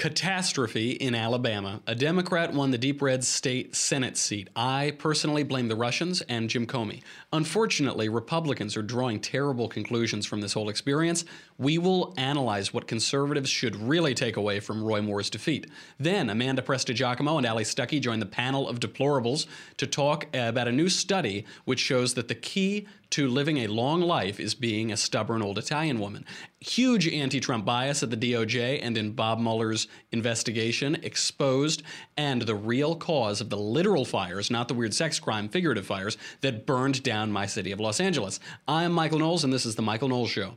[0.00, 1.82] Catastrophe in Alabama.
[1.86, 4.48] A Democrat won the deep red state Senate seat.
[4.56, 7.02] I personally blame the Russians and Jim Comey.
[7.34, 11.26] Unfortunately, Republicans are drawing terrible conclusions from this whole experience.
[11.58, 15.66] We will analyze what conservatives should really take away from Roy Moore's defeat.
[15.98, 19.44] Then, Amanda Prestigiacomo and Allie Stuckey join the panel of deplorables
[19.76, 24.00] to talk about a new study which shows that the key to living a long
[24.00, 26.24] life is being a stubborn old Italian woman.
[26.60, 31.82] Huge anti Trump bias at the DOJ and in Bob Mueller's investigation exposed,
[32.16, 36.16] and the real cause of the literal fires, not the weird sex crime figurative fires,
[36.40, 38.40] that burned down my city of Los Angeles.
[38.68, 40.56] I'm Michael Knowles, and this is The Michael Knowles Show.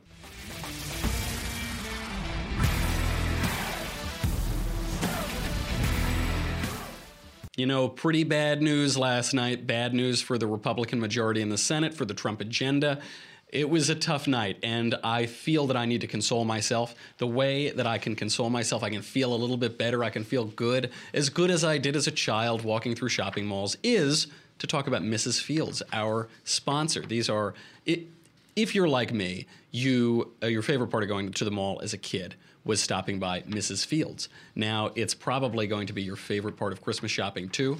[7.56, 9.64] You know, pretty bad news last night.
[9.64, 13.00] Bad news for the Republican majority in the Senate, for the Trump agenda.
[13.48, 16.96] It was a tough night, and I feel that I need to console myself.
[17.18, 20.10] The way that I can console myself, I can feel a little bit better, I
[20.10, 23.76] can feel good, as good as I did as a child walking through shopping malls,
[23.84, 24.26] is
[24.58, 25.40] to talk about Mrs.
[25.40, 27.02] Fields, our sponsor.
[27.02, 27.54] These are,
[27.86, 31.92] if you're like me, you uh, your favorite part of going to the mall as
[31.92, 32.34] a kid
[32.64, 33.84] was stopping by Mrs.
[33.84, 34.28] Fields.
[34.54, 37.78] Now, it's probably going to be your favorite part of Christmas shopping too.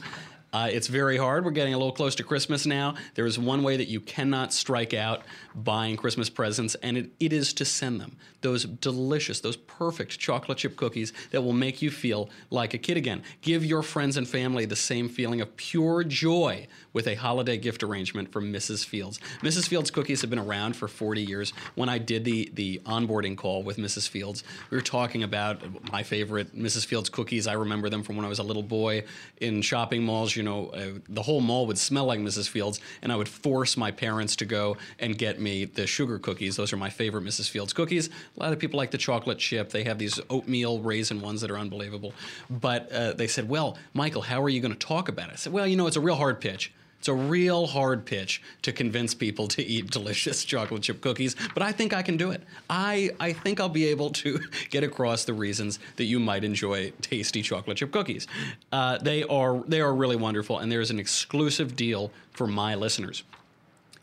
[0.54, 1.44] Uh, it's very hard.
[1.44, 2.94] We're getting a little close to Christmas now.
[3.16, 7.32] There is one way that you cannot strike out buying Christmas presents, and it, it
[7.32, 11.90] is to send them those delicious, those perfect chocolate chip cookies that will make you
[11.90, 13.22] feel like a kid again.
[13.40, 17.82] Give your friends and family the same feeling of pure joy with a holiday gift
[17.82, 18.84] arrangement from Mrs.
[18.84, 19.18] Fields.
[19.40, 19.66] Mrs.
[19.66, 21.52] Fields cookies have been around for 40 years.
[21.74, 24.08] When I did the, the onboarding call with Mrs.
[24.08, 26.84] Fields, we were talking about my favorite Mrs.
[26.84, 27.46] Fields cookies.
[27.46, 29.04] I remember them from when I was a little boy
[29.40, 30.36] in shopping malls.
[30.36, 32.48] You know, uh, the whole mall would smell like Mrs.
[32.48, 36.56] Fields, and I would force my parents to go and get me the sugar cookies.
[36.56, 37.48] Those are my favorite Mrs.
[37.48, 38.08] Fields cookies.
[38.08, 39.70] A lot of people like the chocolate chip.
[39.70, 42.12] They have these oatmeal raisin ones that are unbelievable.
[42.50, 45.32] But uh, they said, Well, Michael, how are you going to talk about it?
[45.32, 46.72] I said, Well, you know, it's a real hard pitch.
[47.04, 51.62] It's a real hard pitch to convince people to eat delicious chocolate chip cookies, but
[51.62, 52.42] I think I can do it.
[52.70, 56.94] I, I think I'll be able to get across the reasons that you might enjoy
[57.02, 58.26] tasty chocolate chip cookies.
[58.72, 63.22] Uh, they are they are really wonderful, and there's an exclusive deal for my listeners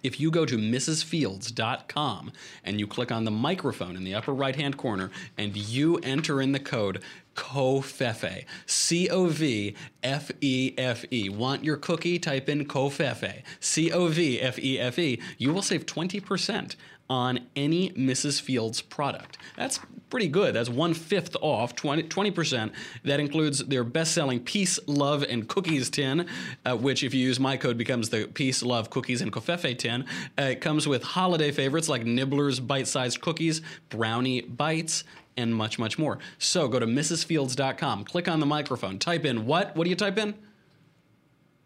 [0.04, 2.32] if you go to mrsfields.com
[2.64, 6.42] and you click on the microphone in the upper right hand corner and you enter
[6.42, 7.02] in the code
[7.36, 11.30] COVFEFE, C O V F E F E.
[11.30, 12.20] Want your cookie?
[12.20, 15.22] Type in COVFEFE, C O V F E F E.
[15.38, 16.76] You will save 20%
[17.12, 18.40] on any Mrs.
[18.40, 19.38] Fields product.
[19.58, 20.56] That's pretty good.
[20.56, 22.72] That's one fifth off, 20, percent
[23.04, 26.26] That includes their best selling Peace, Love, and Cookies tin,
[26.66, 30.06] uh, which, if you use my code, becomes the Peace, Love, Cookies, and Covfefe tin.
[30.40, 35.04] Uh, it comes with holiday favorites like Nibbler's bite sized cookies, Brownie Bites,
[35.36, 36.18] and much, much more.
[36.38, 39.76] So go to MrsFields.com, click on the microphone, type in what?
[39.76, 40.34] What do you type in?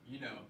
[0.07, 0.44] You know.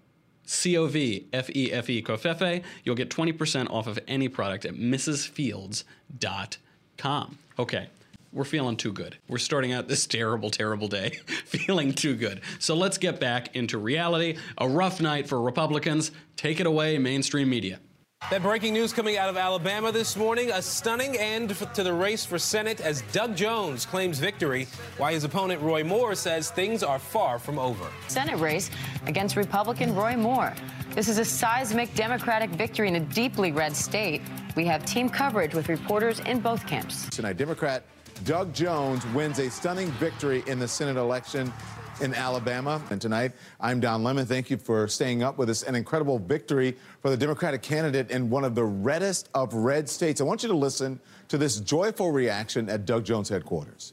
[0.46, 2.62] C O V F E F E Covfefe.
[2.84, 7.38] You'll get 20% off of any product at MrsFields.com.
[7.58, 7.88] Okay,
[8.32, 9.16] we're feeling too good.
[9.28, 11.10] We're starting out this terrible, terrible day
[11.44, 12.40] feeling too good.
[12.58, 14.38] So let's get back into reality.
[14.58, 16.10] A rough night for Republicans.
[16.36, 17.80] Take it away, mainstream media.
[18.28, 22.26] That breaking news coming out of Alabama this morning a stunning end to the race
[22.26, 24.66] for Senate as Doug Jones claims victory,
[24.96, 27.86] while his opponent Roy Moore says things are far from over.
[28.08, 28.68] Senate race
[29.06, 30.52] against Republican Roy Moore.
[30.90, 34.22] This is a seismic Democratic victory in a deeply red state.
[34.56, 37.08] We have team coverage with reporters in both camps.
[37.10, 37.84] Tonight, Democrat
[38.24, 41.52] Doug Jones wins a stunning victory in the Senate election
[42.00, 42.82] in Alabama.
[42.90, 44.26] And tonight, I'm Don Lemon.
[44.26, 45.62] Thank you for staying up with us.
[45.62, 50.20] An incredible victory for the Democratic candidate in one of the reddest of red states.
[50.20, 53.92] I want you to listen to this joyful reaction at Doug Jones headquarters.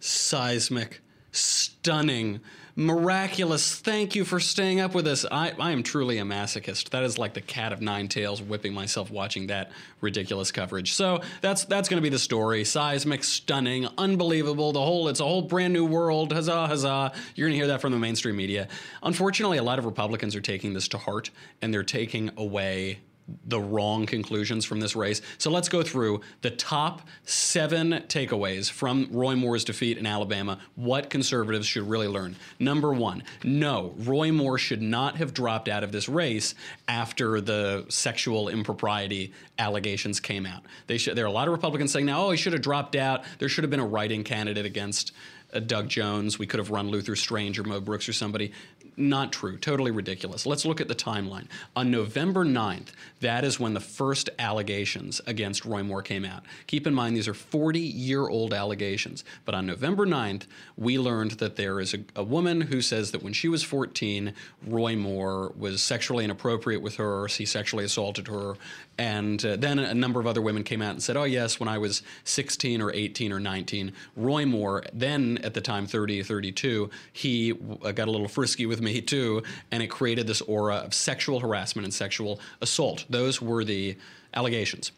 [0.00, 2.40] Seismic, stunning
[2.76, 3.76] miraculous.
[3.76, 5.24] Thank you for staying up with us.
[5.30, 6.90] I, I am truly a masochist.
[6.90, 10.94] That is like the cat of nine tails, whipping myself watching that ridiculous coverage.
[10.94, 12.64] So that's that's going to be the story.
[12.64, 14.72] Seismic, stunning, unbelievable.
[14.72, 16.32] The whole it's a whole brand new world.
[16.32, 17.12] Huzzah, huzzah!
[17.34, 18.68] You're going to hear that from the mainstream media.
[19.02, 21.30] Unfortunately, a lot of Republicans are taking this to heart,
[21.60, 23.00] and they're taking away
[23.46, 25.22] the wrong conclusions from this race.
[25.38, 30.58] So let's go through the top seven takeaways from Roy Moore's defeat in Alabama.
[30.74, 32.36] What conservatives should really learn.
[32.58, 36.54] Number one, no, Roy Moore should not have dropped out of this race
[36.88, 40.62] after the sexual impropriety allegations came out.
[40.86, 42.96] They should, there are a lot of Republicans saying now, oh, he should have dropped
[42.96, 43.24] out.
[43.38, 45.12] There should have been a write-in candidate against
[45.60, 46.38] Doug Jones.
[46.38, 48.52] We could have run Luther Strange or Mo Brooks or somebody.
[48.96, 49.56] Not true.
[49.56, 50.44] Totally ridiculous.
[50.44, 51.46] Let's look at the timeline.
[51.74, 52.88] On November 9th,
[53.20, 56.42] that is when the first allegations against Roy Moore came out.
[56.66, 59.24] Keep in mind, these are 40 year old allegations.
[59.46, 60.42] But on November 9th,
[60.76, 64.34] we learned that there is a, a, woman who says that when she was 14,
[64.66, 68.54] Roy Moore was sexually inappropriate with her, he sexually assaulted her.
[68.98, 71.68] And uh, then a number of other women came out and said, oh, yes, when
[71.68, 76.90] I was 16 or 18 or 19, Roy Moore, then at the time 30, 32,
[77.12, 77.52] he
[77.82, 81.40] uh, got a little frisky with me too, and it created this aura of sexual
[81.40, 83.06] harassment and sexual assault.
[83.08, 83.96] Those were the
[84.34, 84.92] allegations.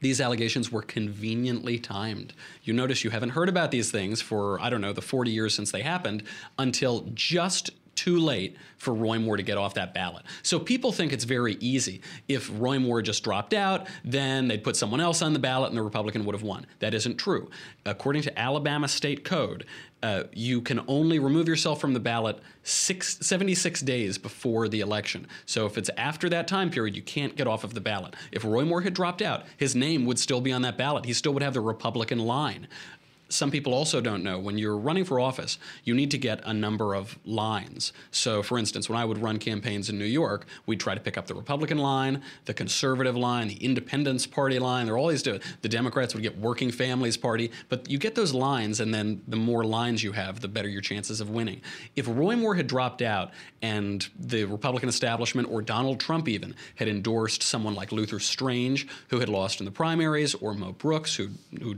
[0.00, 2.32] These allegations were conveniently timed.
[2.62, 5.54] You notice you haven't heard about these things for, I don't know, the 40 years
[5.54, 6.22] since they happened
[6.56, 10.24] until just too late for Roy Moore to get off that ballot.
[10.44, 12.00] So people think it's very easy.
[12.28, 15.76] If Roy Moore just dropped out, then they'd put someone else on the ballot and
[15.76, 16.64] the Republican would have won.
[16.78, 17.50] That isn't true.
[17.84, 19.66] According to Alabama state code,
[20.00, 25.26] uh, you can only remove yourself from the ballot six, 76 days before the election.
[25.44, 28.14] So if it's after that time period, you can't get off of the ballot.
[28.30, 31.04] If Roy Moore had dropped out, his name would still be on that ballot.
[31.04, 32.68] He still would have the Republican line
[33.28, 36.52] some people also don't know when you're running for office, you need to get a
[36.52, 37.92] number of lines.
[38.10, 41.18] So, for instance, when I would run campaigns in New York, we'd try to pick
[41.18, 44.86] up the Republican line, the conservative line, the Independence Party line.
[44.86, 45.22] There are all these.
[45.22, 49.36] The Democrats would get Working Families Party, but you get those lines, and then the
[49.36, 51.60] more lines you have, the better your chances of winning.
[51.96, 56.88] If Roy Moore had dropped out and the Republican establishment or Donald Trump even had
[56.88, 61.28] endorsed someone like Luther Strange, who had lost in the primaries, or Mo Brooks, who
[61.60, 61.76] who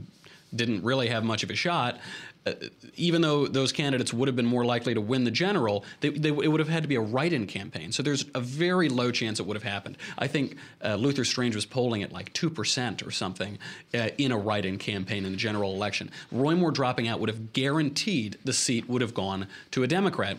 [0.55, 1.99] didn't really have much of a shot.
[2.43, 2.53] Uh,
[2.95, 6.29] even though those candidates would have been more likely to win the general, they, they,
[6.29, 7.91] it would have had to be a write-in campaign.
[7.91, 9.95] So there's a very low chance it would have happened.
[10.17, 13.59] I think uh, Luther Strange was polling at like two percent or something
[13.93, 16.09] uh, in a write-in campaign in the general election.
[16.31, 20.37] Roy Moore dropping out would have guaranteed the seat would have gone to a Democrat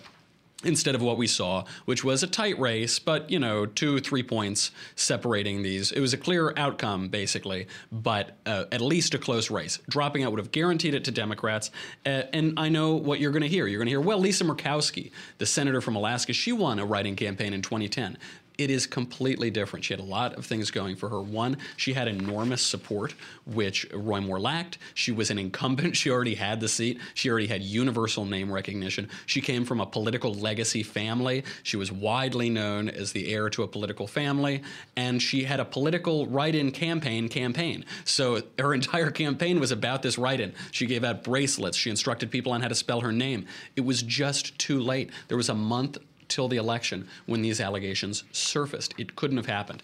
[0.64, 4.23] instead of what we saw, which was a tight race, but you know, two, three
[4.23, 5.93] points separating these.
[5.93, 9.79] It was a clear outcome, basically, but uh, at least a close race.
[9.88, 11.70] Dropping out would have guaranteed it to Democrats.
[12.05, 13.67] Uh, and I know what you're going to hear.
[13.67, 17.17] You're going to hear, well, Lisa Murkowski, the senator from Alaska, she won a write-in
[17.17, 18.19] campaign in 2010
[18.59, 19.85] it is completely different.
[19.85, 21.21] She had a lot of things going for her.
[21.21, 23.15] One, she had enormous support,
[23.47, 24.79] which Roy Moore lacked.
[24.95, 25.97] She was an incumbent.
[26.03, 27.01] She already had the seat.
[27.15, 29.09] She already had universal name recognition.
[29.25, 31.45] She came from a political legacy family.
[31.63, 34.63] She was widely known as the heir to a political family,
[34.97, 37.85] and she had a political write-in campaign campaign.
[38.05, 40.55] So her entire campaign was about this write-in.
[40.73, 41.77] She gave out bracelets.
[41.77, 43.47] She instructed people on how to spell her name.
[43.77, 45.11] It was just too late.
[45.29, 45.99] There was a month
[46.32, 48.94] till the election when these allegations surfaced.
[48.99, 49.82] It couldn't have happened.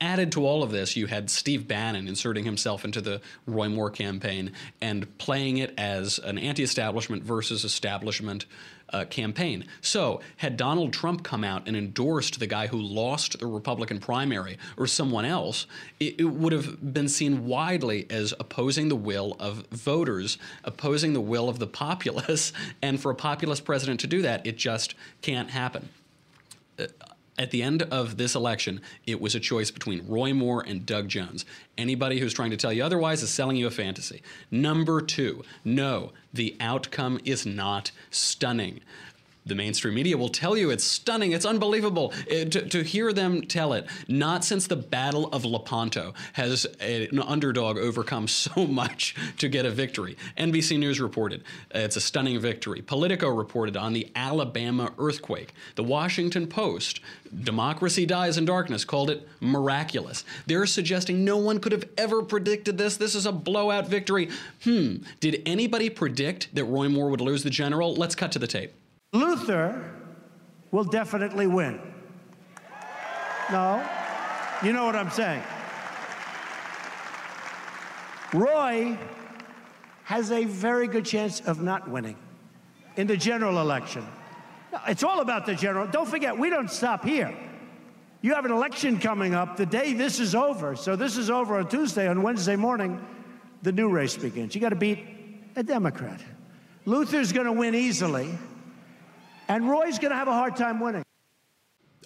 [0.00, 3.90] Added to all of this, you had Steve Bannon inserting himself into the Roy Moore
[3.90, 8.46] campaign and playing it as an anti establishment versus establishment
[8.92, 9.64] uh, campaign.
[9.80, 14.58] So, had Donald Trump come out and endorsed the guy who lost the Republican primary
[14.76, 15.66] or someone else,
[16.00, 21.20] it, it, would have been seen widely as opposing the will of voters, opposing the
[21.20, 22.52] will of the populace.
[22.82, 25.88] And for a populist president to do that, it just can't happen.
[26.78, 26.86] Uh,
[27.38, 31.08] at the end of this election, it was a choice between Roy Moore and Doug
[31.08, 31.44] Jones.
[31.76, 34.22] Anybody who's trying to tell you otherwise is selling you a fantasy.
[34.50, 38.80] Number two, no, the outcome is not stunning
[39.48, 42.12] the mainstream media will tell you it's stunning, it's unbelievable.
[42.26, 47.08] It, to, to, hear them tell it, not since the Battle of Lepanto has a,
[47.08, 50.16] an underdog overcome so much to get a victory.
[50.36, 52.82] NBC News reported it's a stunning victory.
[52.82, 55.54] Politico reported on the Alabama earthquake.
[55.74, 57.00] The Washington Post,
[57.42, 60.24] Democracy Dies in Darkness, called it miraculous.
[60.46, 62.96] They're suggesting no one could have ever predicted this.
[62.96, 64.28] This is a blowout victory.
[64.64, 67.94] Hmm, did anybody predict that Roy Moore would lose the general?
[67.94, 68.74] Let's cut to the tape.
[69.12, 69.94] Luther
[70.70, 71.80] will definitely win.
[73.50, 73.86] No?
[74.62, 75.42] You know what I'm saying?
[78.34, 78.98] Roy
[80.04, 82.16] has a very good chance of not winning
[82.96, 84.06] in the general election.
[84.86, 85.86] It's all about the general.
[85.86, 87.34] Don't forget, we don't stop here.
[88.20, 90.76] You have an election coming up the day this is over.
[90.76, 92.08] So this is over on Tuesday.
[92.08, 93.02] On Wednesday morning,
[93.62, 94.54] the new race begins.
[94.54, 95.04] You got to beat
[95.56, 96.20] a Democrat.
[96.84, 98.36] Luther's going to win easily.
[99.48, 101.02] And Roy's going to have a hard time winning.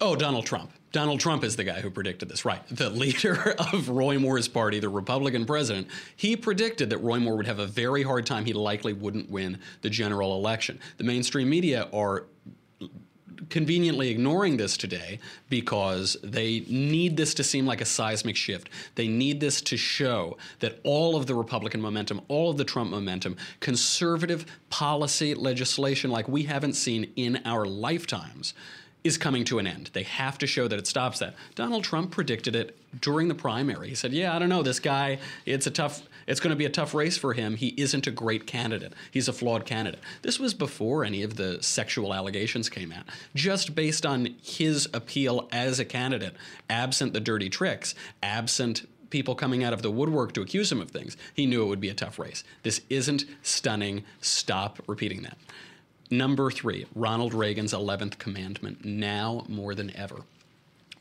[0.01, 0.71] Oh, Donald Trump.
[0.91, 2.61] Donald Trump is the guy who predicted this, right?
[2.69, 7.47] The leader of Roy Moore's party, the Republican president, he predicted that Roy Moore would
[7.47, 8.45] have a very hard time.
[8.45, 10.79] He likely wouldn't win the general election.
[10.97, 12.25] The mainstream media are
[13.49, 18.69] conveniently ignoring this today because they need this to seem like a seismic shift.
[18.95, 22.91] They need this to show that all of the Republican momentum, all of the Trump
[22.91, 28.53] momentum, conservative policy legislation like we haven't seen in our lifetimes
[29.03, 29.89] is coming to an end.
[29.93, 31.35] They have to show that it stops that.
[31.55, 33.89] Donald Trump predicted it during the primary.
[33.89, 36.65] He said, "Yeah, I don't know, this guy, it's a tough it's going to be
[36.65, 37.55] a tough race for him.
[37.55, 38.93] He isn't a great candidate.
[39.11, 43.05] He's a flawed candidate." This was before any of the sexual allegations came out.
[43.35, 46.35] Just based on his appeal as a candidate,
[46.69, 50.89] absent the dirty tricks, absent people coming out of the woodwork to accuse him of
[50.89, 52.43] things, he knew it would be a tough race.
[52.63, 54.03] This isn't stunning.
[54.21, 55.37] Stop repeating that.
[56.09, 60.21] Number three, Ronald Reagan's 11th commandment, now more than ever.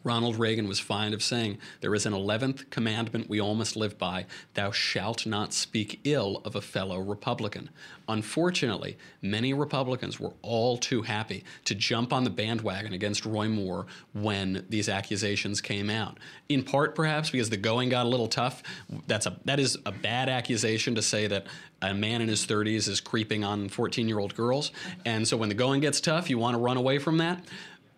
[0.04, 3.98] Ronald Reagan was fond of saying, There is an 11th commandment we all must live
[3.98, 7.70] by Thou shalt not speak ill of a fellow Republican.
[8.08, 13.86] Unfortunately, many Republicans were all too happy to jump on the bandwagon against Roy Moore
[14.12, 16.18] when these accusations came out.
[16.48, 18.62] In part, perhaps, because the going got a little tough.
[19.06, 21.46] That's a, that is a bad accusation to say that
[21.80, 24.72] a man in his 30s is creeping on 14 year old girls.
[25.04, 27.44] And so when the going gets tough, you want to run away from that.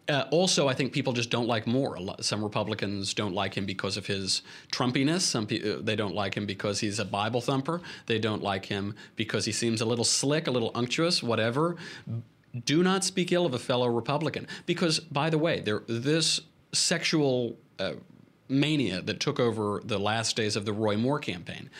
[0.07, 1.97] Uh, also, I think people just don't like Moore.
[2.21, 5.23] Some Republicans don't like him because of his Trumpiness.
[5.23, 7.81] Some pe- uh, they don't like him because he's a Bible thumper.
[8.07, 11.77] They don't like him because he seems a little slick, a little unctuous, whatever.
[12.67, 16.43] Do not speak ill of a fellow Republican because, by the way, there this
[16.73, 17.93] sexual uh,
[18.49, 21.71] mania that took over the last days of the Roy Moore campaign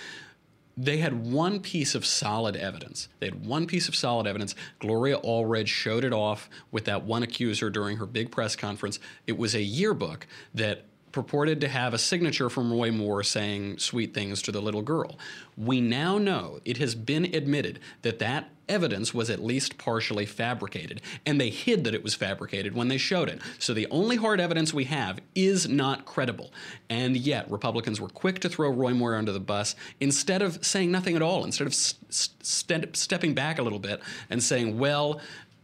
[0.77, 3.09] they had one piece of solid evidence.
[3.21, 4.55] They had one piece of solid evidence.
[4.81, 8.99] Gloria Allred showed it off with that one accuser during her big press conference.
[9.27, 14.13] It was a yearbook that purported to have a signature from Roy Moore saying sweet
[14.13, 15.17] things to the little girl.
[15.57, 21.01] We now know it has been admitted that that evidence was at least partially fabricated,
[21.25, 23.41] and they hid that it was fabricated when they showed it.
[23.61, 26.51] So the only hard evidence we have is not credible.
[26.91, 30.91] And yet, Republicans were quick to throw Roy Moore under the bus instead of saying
[30.91, 35.21] nothing at all, instead of st- stepping back a little bit and saying, well,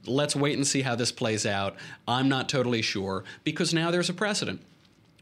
[0.06, 1.74] let's wait and see how this plays out.
[2.06, 4.62] I'm not totally sure, because now there's a precedent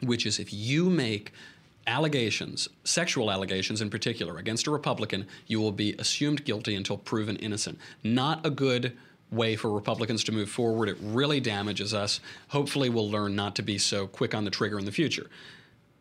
[0.03, 1.33] which is if you make
[1.87, 7.37] allegations, sexual allegations in particular, against a Republican, you will be assumed guilty until proven
[7.37, 7.79] innocent.
[8.05, 8.97] Not a good
[9.31, 10.89] way for Republicans to move forward.
[10.89, 12.21] It really damages us.
[12.49, 15.29] Hopefully, we'll learn not to be so quick on the trigger in the future.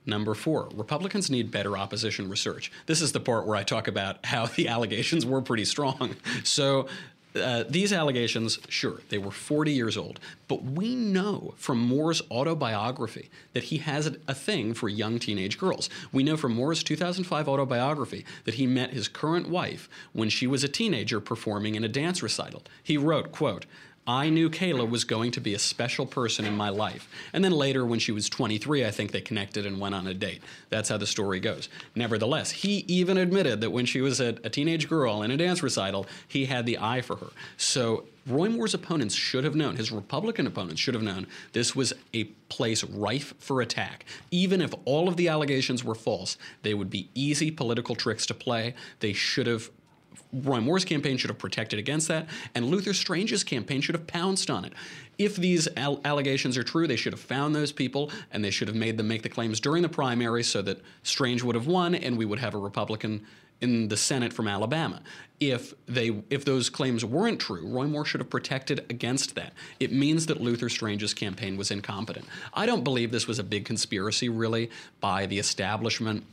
[0.05, 2.71] Number four, Republicans need better opposition research.
[2.85, 6.15] This is the part where I talk about how the allegations were pretty strong.
[6.43, 6.87] So,
[7.35, 13.29] uh, these allegations, sure, they were 40 years old, but we know from Moore's autobiography
[13.53, 15.89] that he has a, thing for young teenage girls.
[16.11, 20.63] We know from Moore's 2005 autobiography that he met his current wife when she was
[20.63, 22.63] a teenager performing in a dance recital.
[22.83, 23.65] He wrote, quote,
[24.07, 27.09] I knew Kayla was going to be a special person in my life.
[27.33, 30.13] And then later, when she was 23, I think they connected and went on a
[30.13, 30.41] date.
[30.69, 31.67] That's how the story goes.
[31.93, 35.61] Nevertheless, he even admitted that when she was a, a teenage girl in a dance
[35.61, 37.27] recital, he had the eye for her.
[37.57, 41.93] So Roy Moore's opponents should have known, his Republican opponents should have known, this was
[42.13, 44.05] a place rife for attack.
[44.31, 48.33] Even if all of the allegations were false, they would be easy political tricks to
[48.33, 48.73] play.
[48.99, 49.69] They should have
[50.33, 54.49] Roy Moore's campaign should have protected against that, and Luther Strange's campaign should have pounced
[54.49, 54.73] on it.
[55.17, 58.67] If these al- allegations are true, they should have found those people and they should
[58.67, 61.95] have made them make the claims during the primary so that Strange would have won
[61.95, 63.25] and we would have a Republican
[63.61, 65.01] in the Senate from Alabama.
[65.39, 69.53] If they if those claims weren't true, Roy Moore should have protected against that.
[69.79, 72.25] It means that Luther Strange's campaign was incompetent.
[72.53, 74.69] I don't believe this was a big conspiracy really
[74.99, 76.23] by the establishment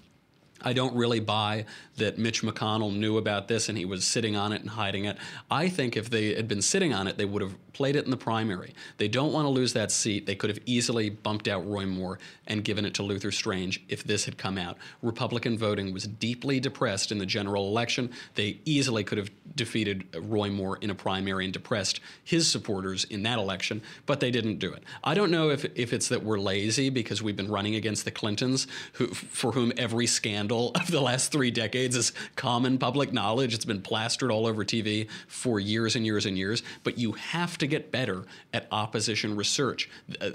[0.64, 1.66] I don't really buy
[1.96, 5.16] that Mitch McConnell knew about this and he was sitting on it and hiding it.
[5.50, 8.10] I think if they had been sitting on it, they would have played it in
[8.10, 8.74] the primary.
[8.98, 10.26] They don't want to lose that seat.
[10.26, 14.04] They could have easily bumped out Roy Moore and given it to Luther Strange if
[14.04, 14.78] this had come out.
[15.02, 18.10] Republican voting was deeply depressed in the general election.
[18.34, 23.22] They easily could have defeated Roy Moore in a primary and depressed his supporters in
[23.24, 24.84] that election, but they didn't do it.
[25.02, 28.10] I don't know if, if it's that we're lazy because we've been running against the
[28.10, 33.52] Clintons, who, for whom every scandal of the last three decades is common public knowledge.
[33.52, 37.58] It's been plastered all over TV for years and years and years, but you have
[37.58, 39.88] to to get better at opposition research.
[40.20, 40.30] Uh,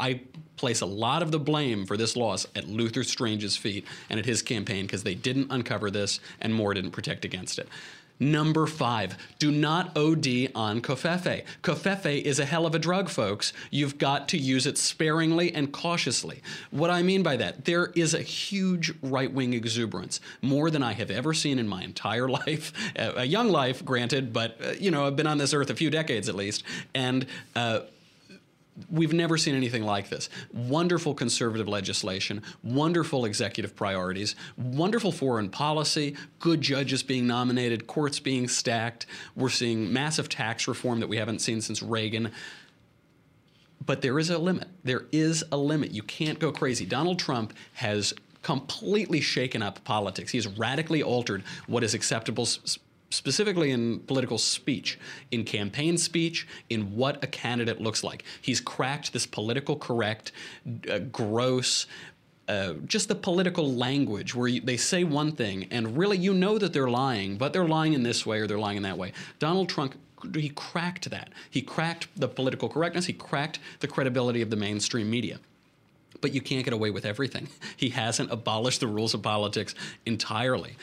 [0.00, 0.22] I
[0.56, 4.26] place a lot of the blame for this loss at Luther Strange's feet and at
[4.26, 7.68] his campaign because they didn't uncover this and Moore didn't protect against it.
[8.20, 11.44] Number five, do not OD on Covfefe.
[11.62, 13.52] Covfefe is a hell of a drug, folks.
[13.70, 16.40] You've got to use it sparingly and cautiously.
[16.70, 20.92] What I mean by that, there is a huge right wing exuberance, more than I
[20.92, 22.72] have ever seen in my entire life.
[22.96, 25.90] a young life, granted, but, uh, you know, I've been on this earth a few
[25.90, 26.62] decades at least.
[26.94, 27.80] And, uh,
[28.90, 30.28] We've never seen anything like this.
[30.52, 38.48] Wonderful conservative legislation, wonderful executive priorities, wonderful foreign policy, good judges being nominated, courts being
[38.48, 39.06] stacked.
[39.36, 42.32] We're seeing massive tax reform that we haven't seen since Reagan.
[43.86, 44.68] But there is a limit.
[44.82, 45.92] There is a limit.
[45.92, 46.84] You can't go crazy.
[46.84, 48.12] Donald Trump has
[48.42, 50.32] completely shaken up politics.
[50.32, 52.48] He has radically altered what is acceptable
[53.10, 54.98] specifically in political speech,
[55.30, 58.24] in campaign speech, in what a candidate looks like.
[58.40, 60.32] He's cracked this political correct,
[60.90, 61.86] uh, gross,
[62.48, 66.58] uh, just the political language where you, they say one thing and really you know
[66.58, 69.12] that they're lying, but they're lying in this way or they're lying in that way.
[69.38, 69.94] Donald Trump
[70.34, 71.30] he cracked that.
[71.50, 73.06] He cracked the political correctness.
[73.06, 75.38] He cracked the credibility of the mainstream media.
[76.20, 77.48] But you can't get away with everything.
[77.76, 79.74] He hasn't abolished the rules of politics
[80.06, 80.76] entirely.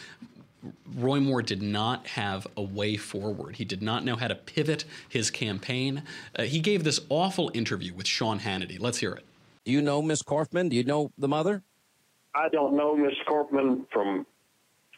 [0.96, 3.56] Roy Moore did not have a way forward.
[3.56, 6.04] He did not know how to pivot his campaign.
[6.38, 8.80] Uh, he gave this awful interview with Sean Hannity.
[8.80, 9.26] Let's hear it.
[9.66, 10.70] Do you know Miss Corfman?
[10.70, 11.64] Do you know the mother?
[12.34, 14.26] I don't know Miss Corfman from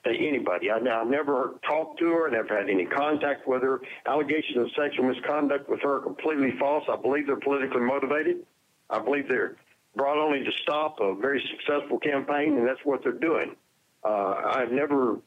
[0.05, 0.69] anybody.
[0.69, 3.81] I, have never talked to her, I never had any contact with her.
[4.05, 6.83] Allegations of sexual misconduct with her are completely false.
[6.89, 8.45] I believe they're politically motivated.
[8.89, 9.55] I believe they're
[9.95, 13.55] brought only to stop a very successful campaign, and that's what they're doing.
[14.03, 15.19] Uh, I've never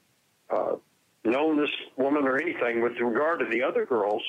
[0.51, 0.77] uh,
[1.25, 4.23] known this woman or anything with regard to the other girls.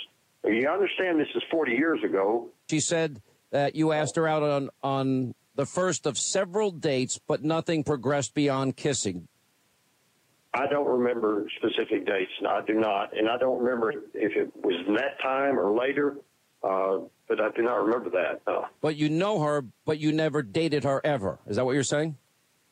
[0.43, 2.47] You understand this is 40 years ago.
[2.69, 3.21] She said
[3.51, 8.33] that you asked her out on, on the first of several dates, but nothing progressed
[8.33, 9.27] beyond kissing.
[10.53, 12.31] I don't remember specific dates.
[12.41, 13.15] No, I do not.
[13.17, 16.17] And I don't remember if it was that time or later,
[16.63, 18.41] uh, but I do not remember that.
[18.47, 18.65] No.
[18.81, 21.39] But you know her, but you never dated her ever.
[21.47, 22.15] Is that what you're saying?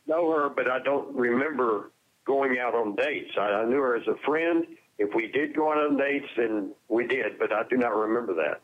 [0.08, 1.92] Know her, but I don't remember
[2.26, 3.32] going out on dates.
[3.38, 4.66] I, I knew her as a friend.
[4.98, 8.34] If we did go out on dates, then we did, but I do not remember
[8.36, 8.62] that.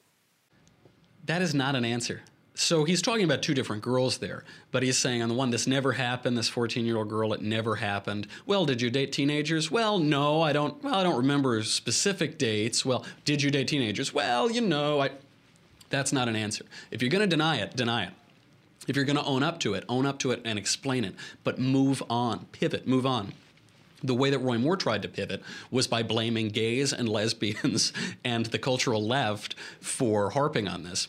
[1.26, 2.22] That is not an answer.
[2.54, 5.68] So he's talking about two different girls there, but he's saying on the one, this
[5.68, 6.38] never happened.
[6.38, 8.28] This 14 year old girl, it never happened.
[8.46, 9.72] Well, did you date teenagers?
[9.72, 10.82] Well, no, I don't.
[10.84, 12.86] Well, I don't remember specific dates.
[12.86, 14.14] Well, did you date teenagers?
[14.14, 15.12] Well, you know, I.
[15.90, 16.66] That's not an answer.
[16.90, 18.14] If you're going to deny it, deny it.
[18.88, 21.16] If you're going to own up to it, own up to it and explain it.
[21.44, 23.34] But move on, pivot, move on.
[24.04, 27.94] The way that Roy Moore tried to pivot was by blaming gays and lesbians
[28.24, 31.08] and the cultural left for harping on this.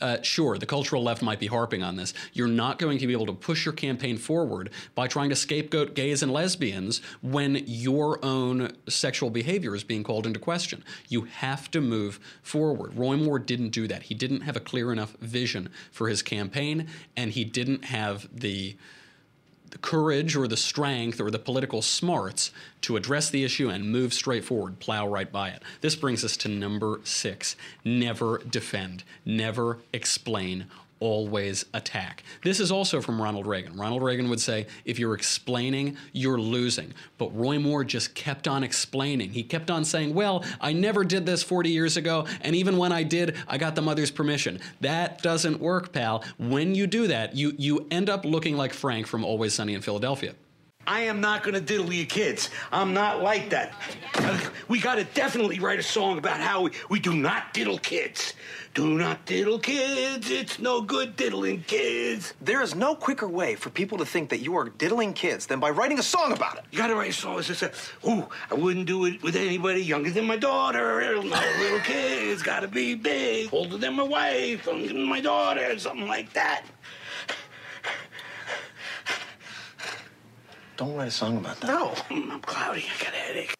[0.00, 2.12] Uh, sure, the cultural left might be harping on this.
[2.32, 5.94] You're not going to be able to push your campaign forward by trying to scapegoat
[5.94, 10.82] gays and lesbians when your own sexual behavior is being called into question.
[11.08, 12.96] You have to move forward.
[12.96, 14.04] Roy Moore didn't do that.
[14.04, 18.76] He didn't have a clear enough vision for his campaign, and he didn't have the
[19.72, 24.12] the courage or the strength or the political smarts to address the issue and move
[24.12, 25.62] straight forward, plow right by it.
[25.80, 30.66] This brings us to number six never defend, never explain,
[31.02, 32.22] always attack.
[32.44, 33.76] This is also from Ronald Reagan.
[33.76, 36.94] Ronald Reagan would say, if you're explaining, you're losing.
[37.18, 39.30] But Roy Moore just kept on explaining.
[39.30, 42.92] He kept on saying, well, I never did this 40 years ago, and even when
[42.92, 44.60] I did, I got the mother's permission.
[44.80, 46.22] That doesn't work, pal.
[46.38, 49.80] When you do that, you, you end up looking like Frank from Always Sunny in
[49.80, 50.34] Philadelphia.
[50.86, 52.50] I am not going to diddle your kids.
[52.72, 53.72] I'm not like that.
[54.14, 57.78] Uh, we got to definitely write a song about how we, we do not diddle
[57.78, 58.34] kids.
[58.74, 60.30] Do not diddle kids.
[60.30, 62.32] It's no good diddling kids.
[62.40, 65.60] There is no quicker way for people to think that you are diddling kids than
[65.60, 66.64] by writing a song about it.
[66.70, 67.70] You got to write a song that says,
[68.08, 71.14] "Ooh, I wouldn't do it with anybody younger than my daughter.
[71.16, 75.78] No little kids got to be big, older than my wife, younger than my daughter,
[75.78, 76.64] something like that."
[80.78, 81.66] Don't write a song about that.
[81.66, 82.86] No, I'm cloudy.
[82.88, 83.54] I got a headache.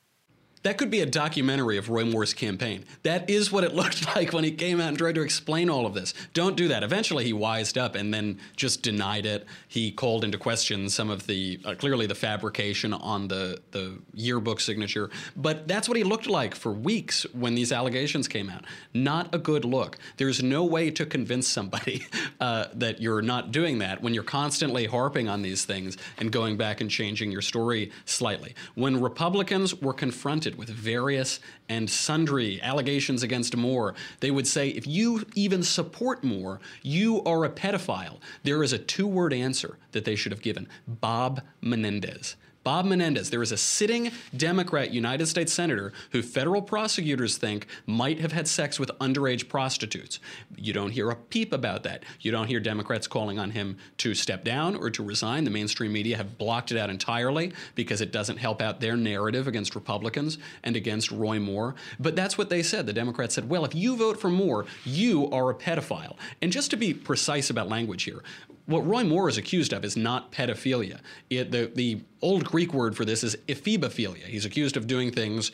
[0.63, 2.85] That could be a documentary of Roy Moore's campaign.
[3.03, 5.87] That is what it looked like when he came out and tried to explain all
[5.87, 6.15] of this.
[6.35, 6.83] Don't do that.
[6.83, 9.47] Eventually, he wised up and then just denied it.
[9.69, 14.61] He called into question some of the uh, clearly the fabrication on the the yearbook
[14.61, 15.11] signature.
[15.37, 18.65] But that's what he looked like for weeks when these allegations came out.
[18.95, 19.99] Not a good look.
[20.17, 22.07] There's no way to convince somebody
[22.41, 26.57] uh, that you're not doing that when you're constantly harping on these things and going
[26.57, 28.55] back and changing your story slightly.
[28.75, 33.95] When Republicans were confronted with various and sundry allegations against Moore.
[34.21, 38.19] They would say, if you even support Moore, you are a pedophile.
[38.43, 42.37] There is a two word answer that they should have given Bob Menendez.
[42.65, 48.21] Bob Menendez, there is a sitting Democrat United States Senator who federal prosecutors think might
[48.21, 50.21] have had sex with underage prostitutes.
[50.57, 52.05] You don't hear a peep about that.
[52.21, 55.43] You don't hear Democrats calling on him to step down or to resign.
[55.43, 59.49] The mainstream media have blocked it out entirely because it doesn't help out their narrative
[59.49, 61.75] against Republicans and against Roy Moore.
[61.99, 62.87] But that's what they said.
[62.87, 66.17] The Democrats said, well, if you vote for Moore, you are a pedophile.
[66.41, 68.23] And just to be precise about language here,
[68.67, 71.01] what Roy Moore is accused of is not pedophilia.
[71.31, 74.25] It, the, the old Greek word for this is ephebophilia.
[74.25, 75.53] He's accused of doing things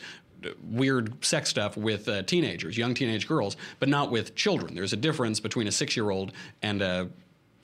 [0.63, 4.75] weird sex stuff with uh, teenagers, young teenage girls, but not with children.
[4.75, 7.09] There's a difference between a six year old and a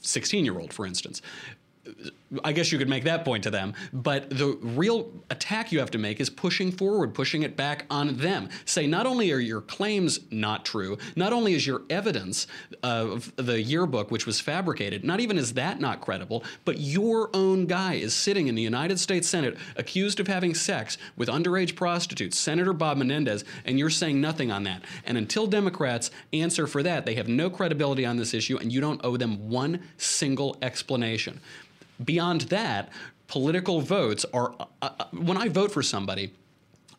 [0.02, 1.22] 16 year old, for instance.
[2.43, 5.91] I guess you could make that point to them, but the real attack you have
[5.91, 8.50] to make is pushing forward, pushing it back on them.
[8.65, 12.48] Say, not only are your claims not true, not only is your evidence
[12.84, 17.67] of the yearbook, which was fabricated, not even is that not credible, but your own
[17.67, 22.38] guy is sitting in the United States Senate accused of having sex with underage prostitutes,
[22.38, 24.82] Senator Bob Menendez, and you're saying nothing on that.
[25.06, 28.82] And until Democrats answer for that, they have no credibility on this issue, and you
[28.82, 31.39] don't owe them one single explanation.
[32.04, 32.90] Beyond that,
[33.28, 36.34] political votes are, uh, uh, when I vote for somebody,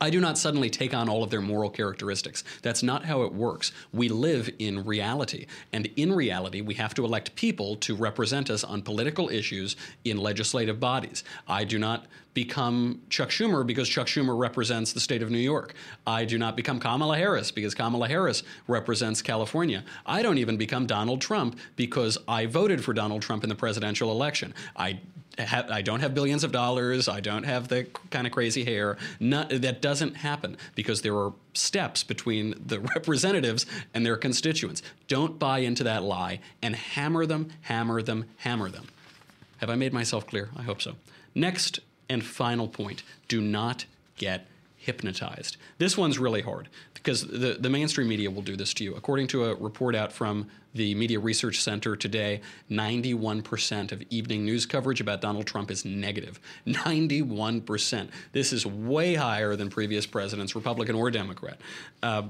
[0.01, 2.45] I do not suddenly take on all of their moral characteristics.
[2.63, 3.73] That's not how it works.
[3.93, 5.47] We live in reality.
[5.73, 10.19] And in reality, we have to elect people to represent us on political issues in
[10.19, 11.25] legislative bodies.
[11.49, 15.73] I do not become Chuck Schumer because Chuck Schumer represents the state of New York.
[16.07, 19.83] I do not become Kamala Harris because Kamala Harris represents California.
[20.05, 24.11] I don't even become Donald Trump because I voted for Donald Trump in the presidential
[24.11, 24.53] election.
[24.77, 25.01] I
[25.39, 27.09] ha- I don't have billions of dollars.
[27.09, 28.99] I don't have the kind of crazy hair.
[29.19, 34.83] That doesn't happen because there are steps between the representatives and their constituents.
[35.09, 38.89] Don't buy into that lie and hammer them, hammer them, hammer them.
[39.57, 40.51] Have I made myself clear?
[40.55, 40.97] I hope so.
[41.35, 43.85] Next and final point do not
[44.17, 45.57] get hypnotized.
[45.79, 48.95] This one's really hard because the, the mainstream media will do this to you.
[48.95, 52.41] According to a report out from the Media Research Center today,
[52.71, 56.39] 91% of evening news coverage about Donald Trump is negative.
[56.67, 58.09] 91%.
[58.33, 61.59] This is way higher than previous presidents, Republican or Democrat.
[62.03, 62.23] Uh,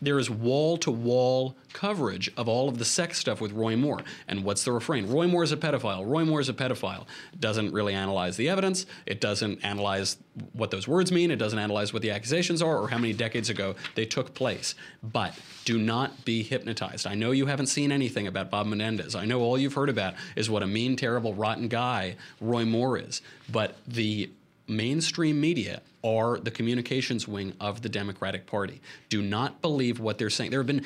[0.00, 4.02] there is wall to wall coverage of all of the sex stuff with Roy Moore.
[4.28, 5.10] And what's the refrain?
[5.10, 6.06] Roy Moore is a pedophile.
[6.06, 7.06] Roy Moore is a pedophile.
[7.38, 8.86] Doesn't really analyze the evidence.
[9.04, 10.16] It doesn't analyze
[10.52, 11.30] what those words mean.
[11.30, 14.74] It doesn't analyze what the accusations are or how many decades ago they took place.
[15.02, 17.06] But do not be hypnotized.
[17.06, 19.14] I know you haven't seen anything about Bob Menendez.
[19.14, 22.98] I know all you've heard about is what a mean, terrible, rotten guy Roy Moore
[22.98, 23.22] is.
[23.50, 24.30] But the
[24.68, 28.80] mainstream media are the communications wing of the Democratic Party.
[29.08, 30.50] Do not believe what they're saying.
[30.50, 30.84] There have been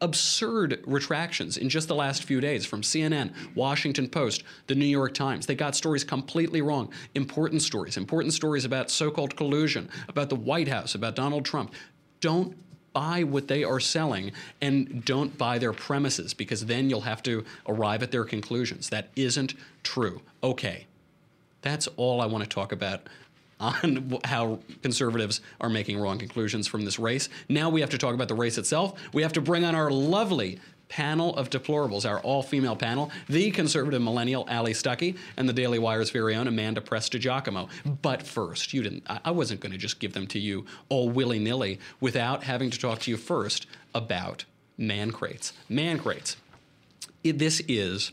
[0.00, 5.14] absurd retractions in just the last few days from CNN, Washington Post, the New York
[5.14, 5.46] Times.
[5.46, 6.92] They got stories completely wrong.
[7.14, 11.72] Important stories, important stories about so called collusion, about the White House, about Donald Trump.
[12.20, 12.56] Don't
[12.92, 17.44] buy what they are selling and don't buy their premises because then you'll have to
[17.66, 18.90] arrive at their conclusions.
[18.90, 20.20] That isn't true.
[20.42, 20.86] Okay.
[21.62, 23.08] That's all I want to talk about
[23.58, 27.28] on how conservatives are making wrong conclusions from this race.
[27.48, 29.00] Now we have to talk about the race itself.
[29.12, 33.50] We have to bring on our lovely panel of deplorables, our all female panel, the
[33.50, 37.70] conservative millennial Allie Stuckey, and the Daily Wire's very own Amanda Prestigiacomo.
[38.02, 41.38] But first, you didn't, I wasn't going to just give them to you all willy
[41.38, 44.44] nilly without having to talk to you first about
[44.76, 45.52] man crates.
[45.68, 46.36] Man crates.
[47.22, 48.12] This is.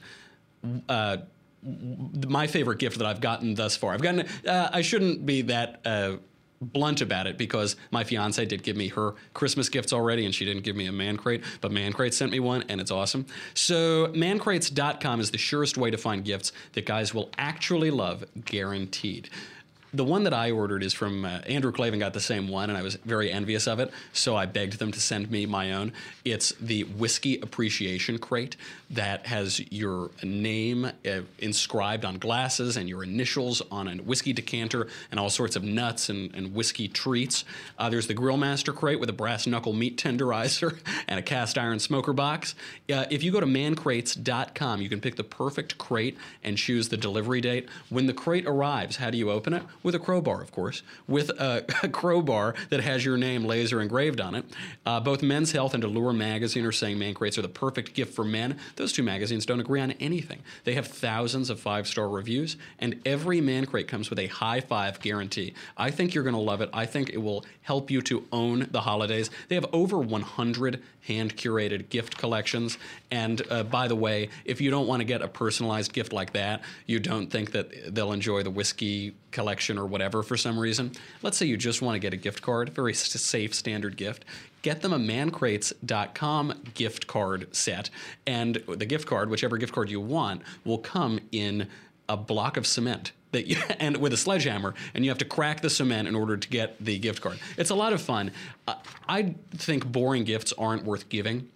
[0.87, 1.17] Uh,
[1.63, 3.93] my favorite gift that I've gotten thus far.
[3.93, 4.25] I've gotten.
[4.45, 5.81] Uh, I shouldn't be that.
[5.85, 6.17] Uh,
[6.61, 10.45] blunt about it because my fiance did give me her Christmas gifts already and she
[10.45, 13.25] didn't give me a man crate, but man crate sent me one and it's awesome.
[13.53, 19.29] So mancrates.com is the surest way to find gifts that guys will actually love, guaranteed
[19.93, 22.77] the one that I ordered is from uh, Andrew Klavan got the same one, and
[22.77, 23.91] I was very envious of it.
[24.13, 25.93] So I begged them to send me my own.
[26.23, 28.55] It's the whiskey appreciation crate
[28.91, 34.87] that has your name uh, inscribed on glasses and your initials on a whiskey decanter
[35.11, 37.45] and all sorts of nuts and, and whiskey treats.
[37.77, 41.79] Uh, there's the Grillmaster crate with a brass knuckle meat tenderizer and a cast iron
[41.79, 42.55] smoker box.
[42.93, 46.97] Uh, if you go to mancrates.com, you can pick the perfect crate and choose the
[46.97, 47.67] delivery date.
[47.89, 49.63] When the crate arrives, how do you open it?
[49.83, 54.21] With a crowbar, of course, with a, a crowbar that has your name laser engraved
[54.21, 54.45] on it.
[54.85, 58.13] Uh, both Men's Health and Allure magazine are saying man crates are the perfect gift
[58.13, 58.57] for men.
[58.75, 60.39] Those two magazines don't agree on anything.
[60.63, 64.61] They have thousands of five star reviews, and every man crate comes with a high
[64.61, 65.53] five guarantee.
[65.77, 66.69] I think you're going to love it.
[66.73, 69.29] I think it will help you to own the holidays.
[69.47, 72.77] They have over 100 hand curated gift collections.
[73.11, 76.33] And uh, by the way, if you don't want to get a personalized gift like
[76.33, 80.91] that, you don't think that they'll enjoy the whiskey collection or whatever for some reason.
[81.21, 84.25] Let's say you just want to get a gift card, very safe standard gift.
[84.61, 87.89] Get them a mancrates.com gift card set.
[88.25, 91.67] And the gift card, whichever gift card you want, will come in
[92.07, 95.61] a block of cement that you, and with a sledgehammer, and you have to crack
[95.61, 97.39] the cement in order to get the gift card.
[97.57, 98.31] It's a lot of fun.
[98.67, 98.75] Uh,
[99.07, 101.49] I think boring gifts aren't worth giving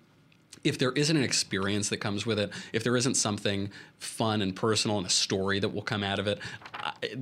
[0.63, 4.55] if there isn't an experience that comes with it, if there isn't something fun and
[4.55, 6.39] personal and a story that will come out of it,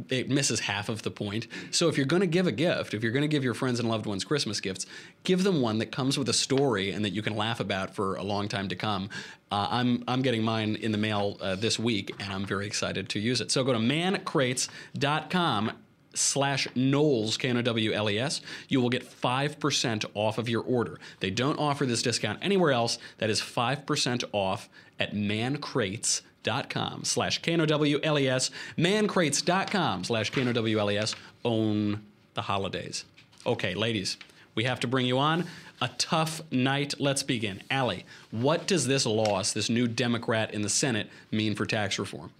[0.09, 1.47] it misses half of the point.
[1.71, 3.79] So if you're going to give a gift, if you're going to give your friends
[3.79, 4.85] and loved ones Christmas gifts,
[5.23, 8.15] give them one that comes with a story and that you can laugh about for
[8.15, 9.09] a long time to come.
[9.51, 13.09] Uh, I'm I'm getting mine in the mail uh, this week, and I'm very excited
[13.09, 13.51] to use it.
[13.51, 15.71] So go to mancrates.com
[16.13, 20.99] slash Knowles, K-N-O-W-L-E-S, you will get 5% off of your order.
[21.19, 22.97] They don't offer this discount anywhere else.
[23.17, 24.69] That is 5% off
[24.99, 31.15] at mancrates.com slash K-N-O-W-L-E-S, mancrates.com slash K-N-O-W-L-E-S.
[31.43, 33.05] Own the holidays.
[33.45, 34.17] Okay, ladies,
[34.55, 35.45] we have to bring you on.
[35.81, 36.93] A tough night.
[36.99, 37.63] Let's begin.
[37.71, 42.31] Allie, what does this loss, this new Democrat in the Senate, mean for tax reform?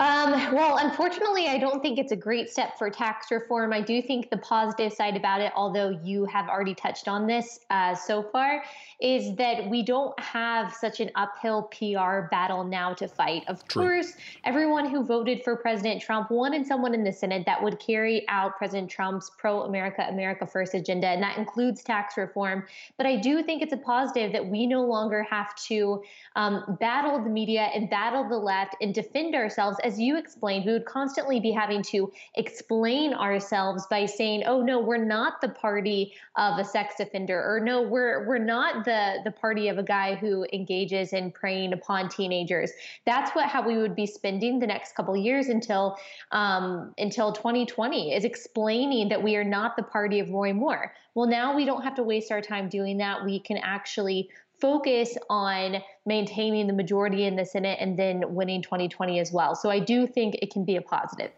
[0.00, 3.72] Um, well, unfortunately, I don't think it's a great step for tax reform.
[3.72, 7.60] I do think the positive side about it, although you have already touched on this
[7.70, 8.64] uh, so far,
[9.00, 13.44] is that we don't have such an uphill PR battle now to fight.
[13.46, 13.82] Of True.
[13.82, 18.26] course, everyone who voted for President Trump wanted someone in the Senate that would carry
[18.28, 22.64] out President Trump's pro America, America First agenda, and that includes tax reform.
[22.96, 26.02] But I do think it's a positive that we no longer have to
[26.34, 30.72] um, battle the media and battle the left and defend ourselves as you explained, we
[30.72, 36.14] would constantly be having to explain ourselves by saying, "Oh no, we're not the party
[36.36, 40.14] of a sex offender," or "No, we're we're not the the party of a guy
[40.14, 42.72] who engages in preying upon teenagers."
[43.04, 45.98] That's what how we would be spending the next couple years until
[46.32, 50.94] um, until 2020 is explaining that we are not the party of Roy Moore.
[51.14, 53.24] Well, now we don't have to waste our time doing that.
[53.24, 54.30] We can actually
[54.64, 59.54] focus on maintaining the majority in the Senate and then winning 2020 as well.
[59.54, 61.32] So I do think it can be a positive.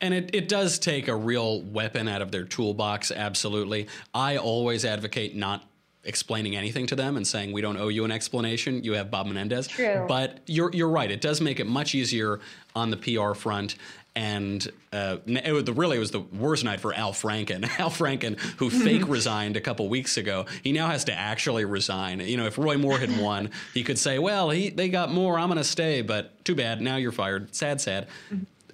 [0.00, 3.88] And it, it does take a real weapon out of their toolbox, absolutely.
[4.14, 5.64] I always advocate not
[6.04, 8.84] explaining anything to them and saying we don't owe you an explanation.
[8.84, 9.66] You have Bob Menendez.
[9.66, 10.04] True.
[10.06, 11.10] But you're you're right.
[11.10, 12.38] It does make it much easier
[12.76, 13.74] on the PR front
[14.18, 17.62] and uh, it was the, really it was the worst night for Al Franken.
[17.78, 22.18] Al Franken, who fake resigned a couple weeks ago, he now has to actually resign.
[22.18, 25.38] You know, if Roy Moore had won, he could say, "Well, he they got more.
[25.38, 26.80] I'm going to stay, but too bad.
[26.80, 27.54] Now you're fired.
[27.54, 28.08] Sad, sad."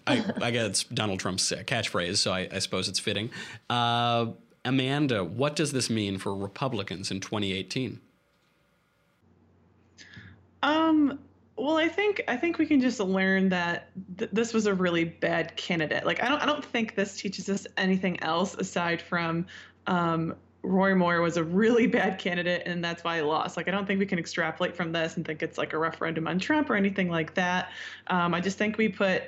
[0.06, 3.30] I, I guess it's Donald Trump's catchphrase, so I, I suppose it's fitting.
[3.68, 4.28] Uh,
[4.64, 8.00] Amanda, what does this mean for Republicans in 2018?
[10.62, 11.18] Um,
[11.56, 15.04] well, I think I think we can just learn that th- this was a really
[15.04, 16.04] bad candidate.
[16.04, 19.46] Like I don't I don't think this teaches us anything else aside from
[19.86, 23.56] um, Roy Moore was a really bad candidate and that's why he lost.
[23.56, 26.26] Like I don't think we can extrapolate from this and think it's like a referendum
[26.26, 27.70] on Trump or anything like that.
[28.08, 29.22] Um, I just think we put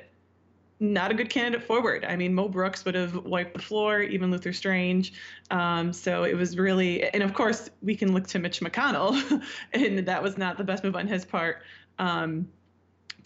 [0.79, 2.05] not a good candidate forward.
[2.05, 5.15] I mean, Mo Brooks would have wiped the floor, even Luther Strange.
[5.51, 9.99] Um, so it was really, and of course, we can look to Mitch McConnell, and
[10.01, 11.63] that was not the best move on his part
[11.99, 12.49] um,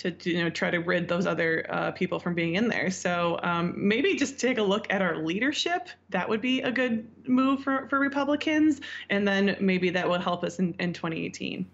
[0.00, 2.90] to, to, you know try to rid those other uh, people from being in there.
[2.90, 5.88] So um, maybe just take a look at our leadership.
[6.08, 8.80] That would be a good move for, for Republicans,
[9.10, 11.66] and then maybe that will help us in, in 2018.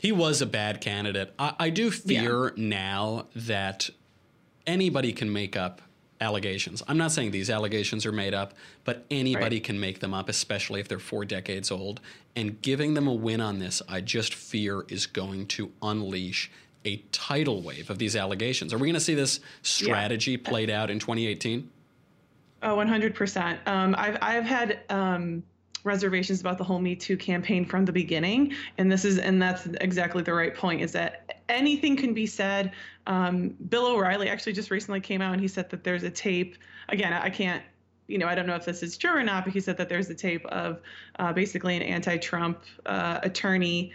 [0.00, 1.32] He was a bad candidate.
[1.38, 2.68] I, I do fear yeah.
[2.68, 3.90] now that
[4.66, 5.80] anybody can make up
[6.20, 6.82] allegations.
[6.88, 8.54] I'm not saying these allegations are made up,
[8.84, 9.64] but anybody right.
[9.64, 12.00] can make them up, especially if they're four decades old.
[12.36, 16.50] And giving them a win on this, I just fear is going to unleash
[16.84, 18.72] a tidal wave of these allegations.
[18.72, 20.48] Are we going to see this strategy yeah.
[20.48, 21.70] played out in 2018?
[22.62, 23.58] Oh, 100%.
[23.66, 25.42] Um, I've, I've had um,
[25.84, 28.54] reservations about the whole Me Too campaign from the beginning.
[28.78, 32.72] And this is, and that's exactly the right point is that anything can be said.
[33.06, 36.56] Um, Bill O'Reilly actually just recently came out and he said that there's a tape.
[36.88, 37.62] Again, I can't
[38.08, 39.90] you know, I don't know if this is true or not, but he said that
[39.90, 40.80] there's a tape of
[41.18, 43.92] uh, basically an anti-Trump uh, attorney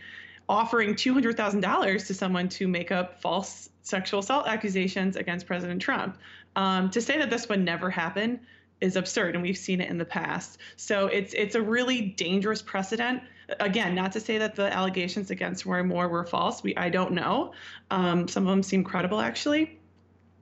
[0.48, 6.18] offering $200,000 to someone to make up false sexual assault accusations against President Trump.
[6.56, 8.40] Um, to say that this would never happen
[8.84, 10.58] is absurd, and we've seen it in the past.
[10.76, 13.24] So it's it's a really dangerous precedent.
[13.60, 16.62] Again, not to say that the allegations against Roy Moore were false.
[16.62, 17.54] We I don't know.
[17.90, 19.80] Um, some of them seem credible, actually.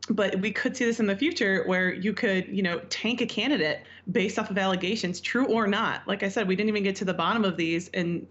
[0.10, 3.28] But we could see this in the future where you could, you know, tank a
[3.28, 6.08] candidate based off of allegations, true or not.
[6.08, 8.26] Like I said, we didn't even get to the bottom of these, and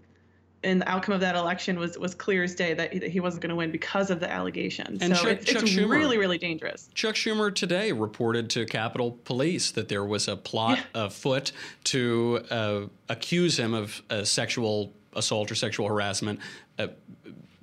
[0.63, 3.49] and the outcome of that election was was clear as day that, he wasn't going
[3.49, 5.01] to win because of the allegations.
[5.01, 6.89] And so Chuck, it's, Chuck it's Schumer, really really dangerous.
[6.93, 11.05] Chuck Schumer today reported to Capitol Police that there was a plot yeah.
[11.05, 11.51] afoot
[11.85, 16.39] to uh, accuse him of uh, sexual assault or sexual harassment.
[16.77, 16.87] Uh,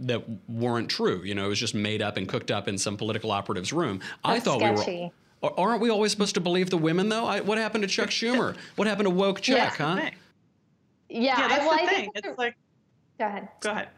[0.01, 1.23] that weren't true.
[1.25, 3.99] You know, it was just made up and cooked up in some political operative's room.
[4.25, 4.97] That's I thought sketchy.
[4.97, 5.11] we were.
[5.41, 7.25] Aren't we always supposed to believe the women, though?
[7.25, 8.57] I, what happened to Chuck Schumer?
[8.77, 10.11] What happened to woke Chuck, yeah, huh?
[11.09, 12.13] Yeah, yeah that's well, the I thing.
[12.13, 12.57] Think it's like.
[13.19, 13.49] Go ahead.
[13.61, 13.89] Go ahead.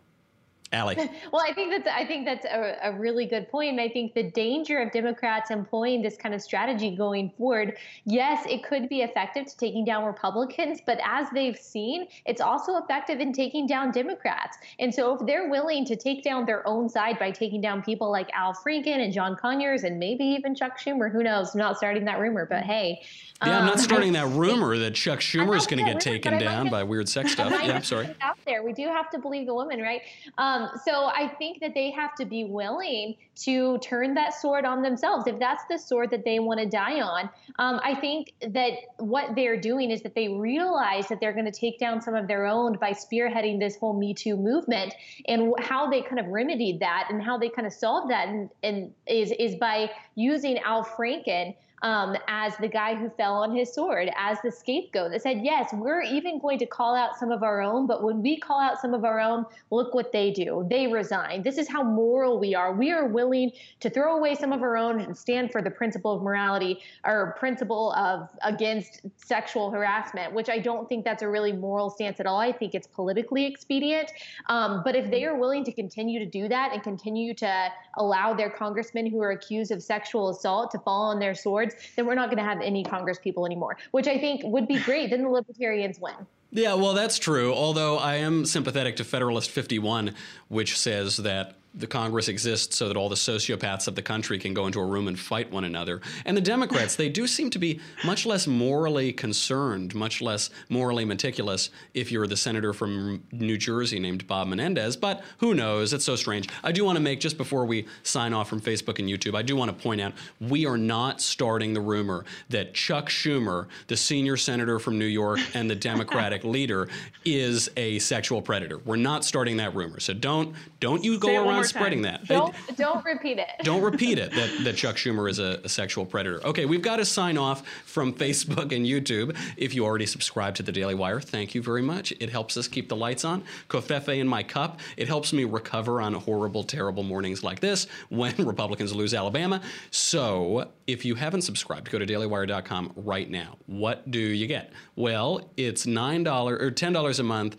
[0.73, 0.97] Allie.
[1.33, 3.71] well, I think that's I think that's a, a, really good point.
[3.71, 8.47] And I think the danger of Democrats employing this kind of strategy going forward, yes,
[8.49, 13.19] it could be effective to taking down Republicans, but as they've seen, it's also effective
[13.19, 14.59] in taking down Democrats.
[14.79, 18.11] And so if they're willing to take down their own side by taking down people
[18.11, 21.55] like Al Franken and John Conyers and maybe even Chuck Schumer, who knows?
[21.55, 23.03] I'm not starting that rumor, but hey.
[23.45, 26.19] Yeah, I'm not um, starting that rumor that Chuck Schumer is going to get rumor,
[26.19, 27.51] taken down by weird sex stuff.
[27.51, 28.15] Yeah, I'm sorry.
[28.21, 30.03] Out there, we do have to believe the woman, right?
[30.37, 34.83] Um, so I think that they have to be willing to turn that sword on
[34.83, 37.31] themselves if that's the sword that they want to die on.
[37.59, 41.59] Um, I think that what they're doing is that they realize that they're going to
[41.59, 44.95] take down some of their own by spearheading this whole Me Too movement,
[45.27, 48.51] and how they kind of remedied that and how they kind of solved that, and,
[48.63, 53.73] and is is by using Al Franken um, as the guy who fell on his
[53.73, 57.43] sword, as the scapegoat that said, yes, we're even going to call out some of
[57.43, 60.67] our own, but when we call out some of our own, look what they do.
[60.69, 61.43] They resign.
[61.43, 62.73] This is how moral we are.
[62.73, 66.13] We are willing to throw away some of our own and stand for the principle
[66.15, 71.53] of morality or principle of against sexual harassment, which I don't think that's a really
[71.53, 72.39] moral stance at all.
[72.39, 74.13] I think it's politically expedient.
[74.49, 78.35] Um, but if they are willing to continue to do that and continue to allow
[78.35, 82.15] their congressmen who are accused of sexual assault to fall on their swords, then we're
[82.15, 85.11] not going to have any Congress people anymore, which I think would be great.
[85.11, 86.15] Then the libertarians win.
[86.53, 87.55] Yeah, well, that's true.
[87.55, 90.15] Although I am sympathetic to Federalist 51,
[90.49, 94.53] which says that the Congress exists so that all the sociopaths of the country can
[94.55, 96.01] go into a room and fight one another.
[96.25, 101.05] And the Democrats, they do seem to be much less morally concerned, much less morally
[101.05, 104.97] meticulous if you're the senator from New Jersey named Bob Menendez.
[104.97, 105.93] But who knows?
[105.93, 106.49] It's so strange.
[106.65, 109.43] I do want to make, just before we sign off from Facebook and YouTube, I
[109.43, 113.97] do want to point out we are not starting the rumor that Chuck Schumer, the
[113.97, 116.89] senior senator from New York and the Democratic leader,
[117.25, 118.79] is a sexual predator.
[118.79, 120.01] We're not starting that rumor.
[120.01, 122.21] So don't don't you go Say around spreading time.
[122.21, 122.27] that.
[122.29, 123.49] Don't don't repeat it.
[123.63, 126.45] Don't repeat it that, that Chuck Schumer is a, a sexual predator.
[126.47, 129.37] Okay, we've got to sign off from Facebook and YouTube.
[129.57, 132.13] If you already subscribe to the Daily Wire, thank you very much.
[132.21, 133.45] It helps us keep the lights on.
[133.69, 134.81] Covfefe in my cup.
[134.97, 139.61] It helps me recover on horrible, terrible mornings like this when Republicans lose Alabama.
[139.91, 143.57] So if you haven't subscribed, go to dailywire.com right now.
[143.67, 144.73] What do you get?
[144.97, 147.57] Well, it's $9 or $10 a month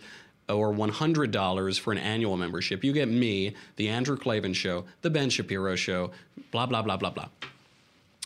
[0.48, 5.30] or $100 for an annual membership, you get me, The Andrew Klavan Show, The Ben
[5.30, 6.10] Shapiro Show,
[6.50, 7.28] blah, blah, blah, blah, blah.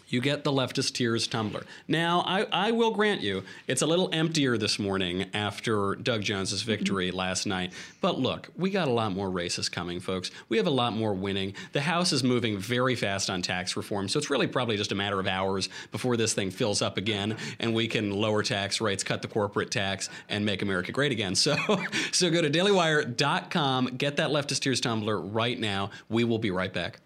[0.08, 1.64] You get the leftist tears tumbler.
[1.88, 6.60] Now, I, I will grant you, it's a little emptier this morning after Doug Jones's
[6.60, 6.70] mm-hmm.
[6.70, 7.72] victory last night.
[8.00, 10.30] But look, we got a lot more races coming, folks.
[10.48, 11.54] We have a lot more winning.
[11.72, 14.94] The House is moving very fast on tax reform, so it's really probably just a
[14.94, 19.02] matter of hours before this thing fills up again and we can lower tax rates,
[19.02, 21.34] cut the corporate tax, and make America great again.
[21.34, 21.56] So,
[22.12, 25.90] so go to dailywire.com, get that leftist tears tumbler right now.
[26.08, 27.00] We will be right back.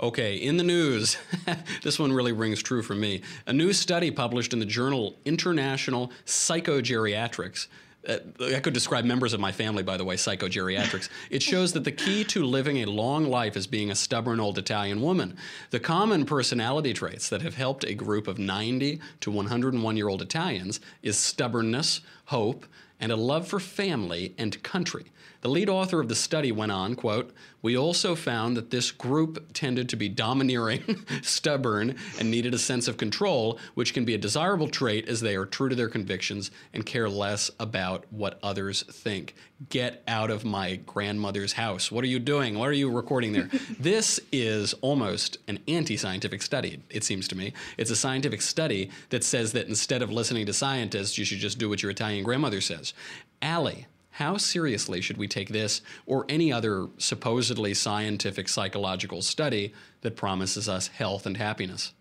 [0.00, 1.16] Okay, in the news,
[1.82, 3.22] this one really rings true for me.
[3.48, 7.66] A new study published in the journal International Psychogeriatrics.
[8.08, 8.18] Uh,
[8.54, 11.08] I could describe members of my family, by the way, psychogeriatrics.
[11.30, 14.56] It shows that the key to living a long life is being a stubborn old
[14.56, 15.36] Italian woman.
[15.70, 20.22] The common personality traits that have helped a group of 90 to 101 year old
[20.22, 22.66] Italians is stubbornness, hope,
[23.00, 25.06] and a love for family and country.
[25.40, 29.52] The lead author of the study went on, quote, "We also found that this group
[29.52, 34.18] tended to be domineering, stubborn, and needed a sense of control, which can be a
[34.18, 38.82] desirable trait as they are true to their convictions and care less about what others
[38.82, 39.36] think.
[39.68, 41.92] Get out of my grandmother's house.
[41.92, 42.58] What are you doing?
[42.58, 43.48] What are you recording there?"
[43.78, 47.52] this is almost an anti-scientific study, it seems to me.
[47.76, 51.58] It's a scientific study that says that instead of listening to scientists, you should just
[51.58, 52.92] do what your Italian grandmother says.
[53.40, 53.86] Allie,
[54.18, 60.68] how seriously should we take this or any other supposedly scientific psychological study that promises
[60.68, 61.92] us health and happiness?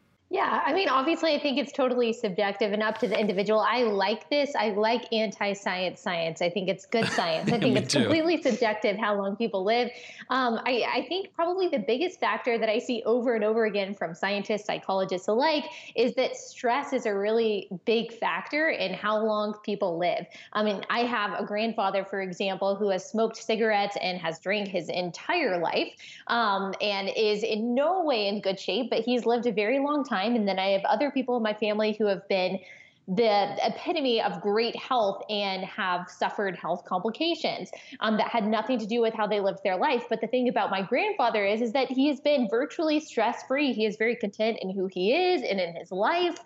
[0.48, 3.60] Yeah, I mean, obviously, I think it's totally subjective and up to the individual.
[3.60, 4.56] I like this.
[4.56, 6.42] I like anti science science.
[6.42, 7.52] I think it's good science.
[7.52, 8.04] I think it's too.
[8.04, 9.90] completely subjective how long people live.
[10.30, 13.94] Um, I, I think probably the biggest factor that I see over and over again
[13.94, 19.54] from scientists, psychologists alike, is that stress is a really big factor in how long
[19.64, 20.26] people live.
[20.54, 24.70] I mean, I have a grandfather, for example, who has smoked cigarettes and has drank
[24.70, 25.92] his entire life
[26.28, 30.06] um, and is in no way in good shape, but he's lived a very long
[30.06, 30.37] time.
[30.38, 32.60] And then I have other people in my family who have been
[33.08, 37.72] the epitome of great health and have suffered health complications
[38.02, 40.04] um, that had nothing to do with how they lived their life.
[40.10, 43.72] But the thing about my grandfather is, is that he has been virtually stress free.
[43.72, 46.38] He is very content in who he is and in his life.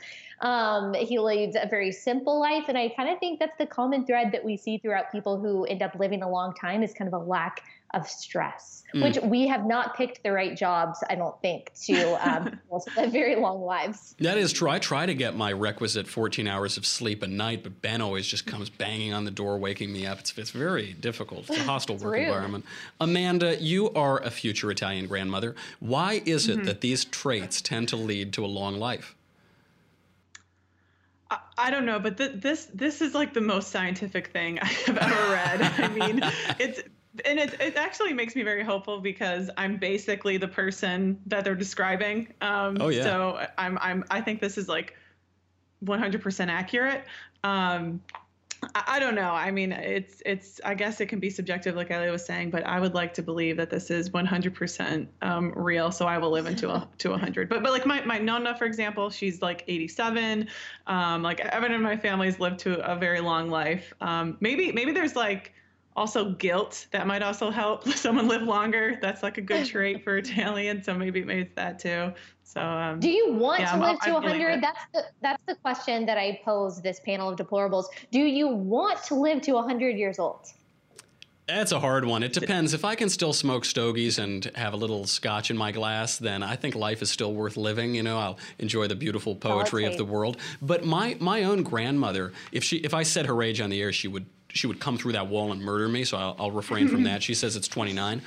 [0.42, 2.66] Um, he leads a very simple life.
[2.68, 5.66] And I kind of think that's the common thread that we see throughout people who
[5.66, 7.64] end up living a long time is kind of a lack
[7.94, 9.04] of stress, Mm.
[9.04, 12.60] which we have not picked the right jobs, I don't think, to um,
[12.98, 14.16] live very long lives.
[14.20, 14.70] That is true.
[14.70, 18.28] I try to get my requisite 14 hours of sleep a night, but Ben always
[18.28, 20.20] just comes banging on the door, waking me up.
[20.20, 21.50] It's, it's very difficult.
[21.50, 22.24] It's a hostile It's work rude.
[22.28, 22.66] environment.
[23.00, 25.56] Amanda, you are a future Italian grandmother.
[25.80, 26.66] Why is it Mhm.
[26.66, 29.16] that these traits tend to lead to a long life?
[31.30, 34.66] I, I don't know, but th- this this is like the most scientific thing I
[34.66, 35.62] have ever read.
[35.62, 36.22] I mean,
[36.60, 36.82] it's
[37.26, 41.56] and it it actually makes me very hopeful because I'm basically the person that they're
[41.56, 42.34] describing.
[42.42, 43.04] Um, Oh, yeah.
[43.04, 44.96] So I'm I'm I think this is like
[45.84, 47.04] 100% accurate.
[47.44, 48.02] Um,
[48.76, 49.32] I, I don't know.
[49.32, 50.62] I mean, it's it's.
[50.64, 53.24] I guess it can be subjective, like Allie was saying, but I would like to
[53.24, 55.92] believe that this is 100% um, real.
[55.92, 57.50] So I will live into a to 100.
[57.50, 60.48] But but like my my nonna, for example, she's like 87.
[60.88, 63.94] Um, like everyone in my family's lived to a very long life.
[64.00, 65.54] Um, maybe maybe there's like
[65.96, 68.98] also guilt that might also help someone live longer.
[69.02, 70.84] That's like a good trait for Italian.
[70.84, 72.14] So maybe it's that too.
[72.44, 74.62] So um, Do you want yeah, to I'm- live to I'm feeling 100?
[74.64, 77.86] That's the that's the question that I pose this panel of deplorables.
[78.12, 80.48] Do you want to live to 100 years old?
[81.48, 82.24] That's a hard one.
[82.24, 82.74] It depends.
[82.74, 86.44] If I can still smoke stogies and have a little scotch in my glass, then
[86.44, 87.96] I think life is still worth living.
[87.96, 90.38] You know, I'll enjoy the beautiful oh, poetry of the world.
[90.62, 93.92] But my my own grandmother, if she if I said her age on the air,
[93.92, 96.04] she would she would come through that wall and murder me.
[96.04, 97.24] So I'll, I'll refrain from that.
[97.24, 98.22] She says it's 29,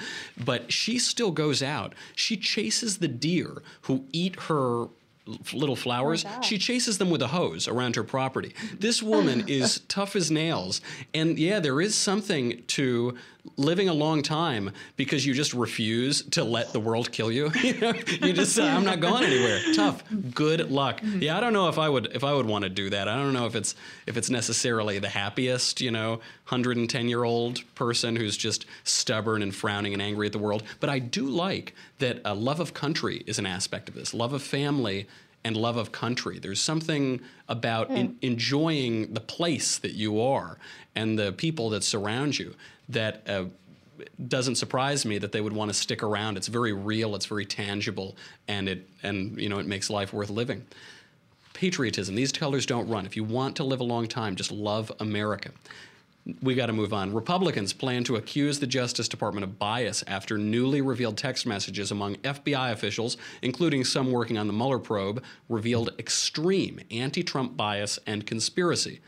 [0.45, 1.95] but she still goes out.
[2.15, 4.87] She chases the deer who eat her
[5.53, 6.25] little flowers.
[6.43, 8.55] She chases them with a hose around her property.
[8.79, 10.81] This woman is tough as nails.
[11.15, 13.17] And yeah, there is something to
[13.57, 17.51] living a long time because you just refuse to let the world kill you.
[17.63, 19.61] you, just say, I'm not going anywhere.
[19.75, 20.03] Tough.
[20.35, 21.01] Good luck.
[21.03, 23.09] Yeah, I don't know if I would if I would want to do that.
[23.09, 23.75] I don't know if it's
[24.07, 26.13] if it's necessarily the happiest, you know,
[26.49, 30.63] 110 year old person who's just stubborn and frowning and angry at the world.
[30.81, 34.15] But I do like that a love of country is an aspect of this.
[34.15, 35.07] Love of family
[35.45, 36.39] and love of country.
[36.39, 40.59] There's something about in, enjoying the place that you are
[40.95, 42.55] and the people that surround you
[42.89, 43.45] that uh,
[44.27, 46.37] doesn't surprise me that they would want to stick around.
[46.37, 48.17] It's very real, it's very tangible,
[48.49, 50.65] and it and you know it makes life worth living.
[51.53, 52.15] Patriotism.
[52.15, 53.07] These colors don't run.
[53.07, 55.51] If you want to live a long time, just love America.
[56.41, 57.13] We got to move on.
[57.13, 62.17] Republicans plan to accuse the Justice Department of bias after newly revealed text messages among
[62.17, 68.27] FBI officials, including some working on the Mueller probe, revealed extreme anti Trump bias and
[68.27, 69.01] conspiracy.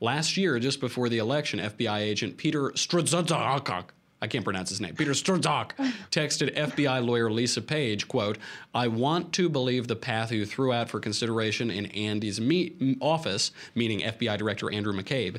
[0.00, 3.84] Last year, just before the election, FBI agent Peter Strzok,
[4.20, 5.70] I can't pronounce his name, Peter Strzok,
[6.10, 8.38] texted FBI lawyer Lisa Page, quote,
[8.74, 12.40] I want to believe the path you threw out for consideration in Andy's
[13.00, 15.38] office, meaning FBI Director Andrew McCabe,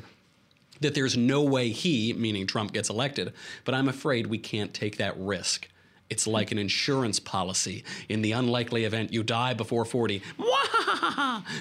[0.80, 3.32] that there's no way he, meaning Trump, gets elected,
[3.64, 5.68] but I'm afraid we can't take that risk.
[6.10, 7.84] It's like an insurance policy.
[8.08, 10.22] In the unlikely event you die before 40,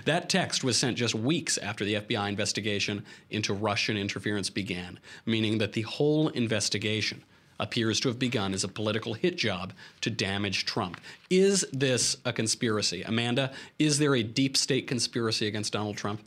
[0.05, 5.57] that text was sent just weeks after the FBI investigation into Russian interference began, meaning
[5.57, 7.23] that the whole investigation
[7.59, 11.01] appears to have begun as a political hit job to damage Trump.
[11.29, 13.01] Is this a conspiracy?
[13.03, 16.21] Amanda, is there a deep state conspiracy against Donald Trump?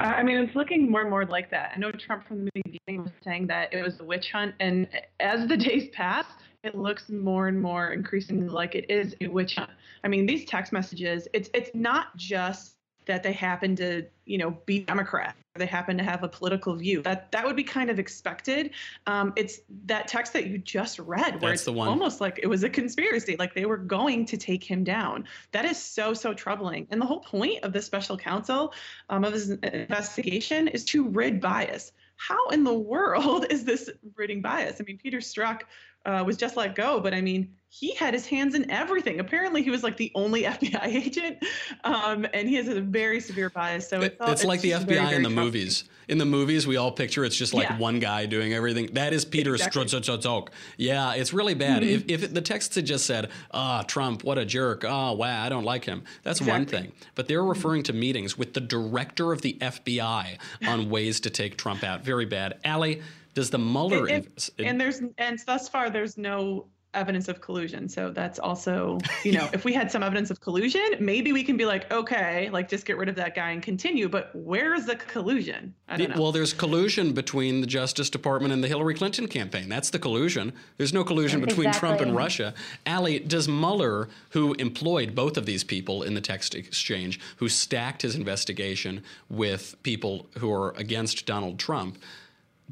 [0.00, 1.72] I mean, it's looking more and more like that.
[1.74, 4.88] I know Trump from the beginning was saying that it was a witch hunt, and
[5.20, 6.24] as the days pass,
[6.64, 9.70] it looks more and more increasingly like it is a witch hunt.
[10.02, 12.76] I mean, these text messages, it's it's not just
[13.10, 16.76] that they happen to, you know, be Democrat or they happen to have a political
[16.76, 17.02] view.
[17.02, 18.70] That that would be kind of expected.
[19.08, 21.88] Um, it's that text that you just read where That's it's the one.
[21.88, 25.24] almost like it was a conspiracy, like they were going to take him down.
[25.50, 26.86] That is so so troubling.
[26.90, 28.72] And the whole point of the special counsel
[29.08, 31.90] um, of this investigation is to rid bias.
[32.14, 34.76] How in the world is this ridding bias?
[34.80, 35.62] I mean, Peter Strzok
[36.06, 39.20] uh, was just let go, but I mean, he had his hands in everything.
[39.20, 41.38] Apparently, he was like the only FBI agent,
[41.84, 43.88] um, and he has a very severe bias.
[43.88, 45.84] So it's, all- it's like the FBI very, in the movies.
[46.08, 47.78] In the movies, we all picture it's just like Yeah.
[47.78, 48.86] one guy doing everything.
[48.94, 49.84] That is Peter Exactly.
[49.84, 50.48] Strzok.
[50.76, 51.84] Yeah, it's really bad.
[51.84, 51.88] Mhm.
[51.90, 54.84] If, if it, the text had just said, "Ah, Trump, what a jerk.
[54.84, 56.90] Oh, wow, I don't like him," that's one thing.
[57.14, 61.56] But they're referring to meetings with the director of the FBI on ways to take
[61.56, 62.04] Trump out.
[62.04, 62.58] Very bad.
[62.64, 63.02] Allie,
[63.34, 64.06] does the Mueller?
[64.06, 67.88] And, inv- and, and there's and thus far there's no evidence of collusion.
[67.88, 71.56] So that's also you know if we had some evidence of collusion, maybe we can
[71.56, 74.08] be like okay, like just get rid of that guy and continue.
[74.08, 75.74] But where's the collusion?
[75.88, 76.20] I don't know.
[76.20, 79.68] Well, there's collusion between the Justice Department and the Hillary Clinton campaign.
[79.68, 80.52] That's the collusion.
[80.76, 82.54] There's no collusion between Trump and Russia.
[82.86, 88.02] Allie, does Mueller, who employed both of these people in the text exchange, who stacked
[88.02, 91.98] his investigation with people who are against Donald Trump,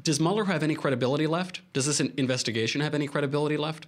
[0.01, 1.61] does Mueller have any credibility left?
[1.73, 3.87] Does this investigation have any credibility left?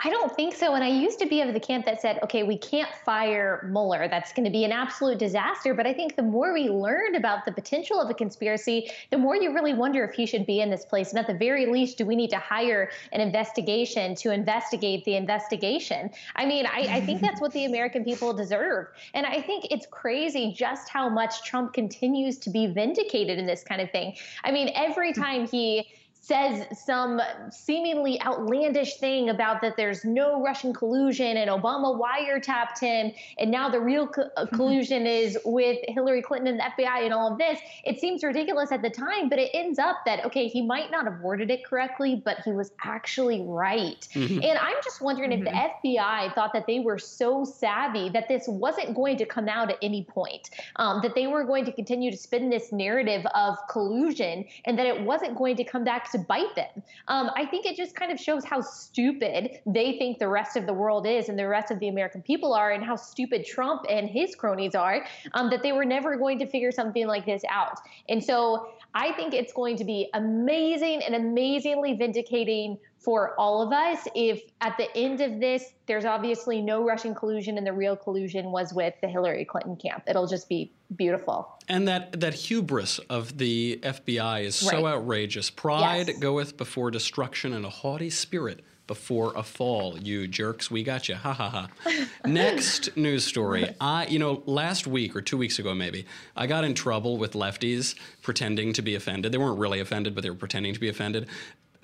[0.00, 0.74] I don't think so.
[0.74, 4.08] And I used to be of the camp that said, okay, we can't fire Mueller.
[4.08, 5.72] That's going to be an absolute disaster.
[5.74, 9.36] But I think the more we learned about the potential of a conspiracy, the more
[9.36, 11.10] you really wonder if he should be in this place.
[11.10, 15.14] And at the very least, do we need to hire an investigation to investigate the
[15.14, 16.10] investigation?
[16.36, 18.88] I mean, I, I think that's what the American people deserve.
[19.14, 23.62] And I think it's crazy just how much Trump continues to be vindicated in this
[23.62, 24.16] kind of thing.
[24.42, 25.22] I mean, every hmm.
[25.22, 25.86] time he
[26.24, 27.20] says some
[27.50, 33.68] seemingly outlandish thing about that there's no Russian collusion and Obama wiretapped him, and now
[33.68, 37.38] the real co- uh, collusion is with Hillary Clinton and the FBI and all of
[37.38, 37.58] this.
[37.84, 41.04] It seems ridiculous at the time, but it ends up that, okay, he might not
[41.04, 44.08] have worded it correctly, but he was actually right.
[44.14, 44.42] Mhm.
[44.42, 48.48] And I'm just wondering if the FBI thought that they were so savvy that this
[48.48, 52.10] wasn't going to come out at any point, um, that they were going to continue
[52.10, 56.18] to spin this narrative of collusion and that it wasn't going to come back to
[56.18, 56.82] bite them.
[57.08, 60.66] Um, I think it just kind of shows how stupid they think the rest of
[60.66, 63.84] the world is and the rest of the American people are, and how stupid Trump
[63.88, 65.04] and his cronies are,
[65.34, 67.78] um, that they were never going to figure something like this out.
[68.08, 73.70] And so I think it's going to be amazing and amazingly vindicating for all of
[73.72, 77.96] us if at the end of this, there's obviously no Russian collusion and the real
[77.96, 80.04] collusion was with the Hillary Clinton camp.
[80.06, 81.58] It'll just be beautiful.
[81.68, 85.50] And that, that hubris of the FBI is so outrageous.
[85.50, 86.18] Pride Yes.
[86.18, 89.98] goeth before destruction, and a haughty spirit before a fall.
[89.98, 91.14] You jerks, we got you.
[91.14, 92.06] Ha ha ha.
[92.26, 93.74] Next news story.
[93.80, 97.32] I, you know, last week or two weeks ago, maybe, I got in trouble with
[97.32, 99.32] lefties pretending to be offended.
[99.32, 101.28] They weren't really offended, but they were pretending to be offended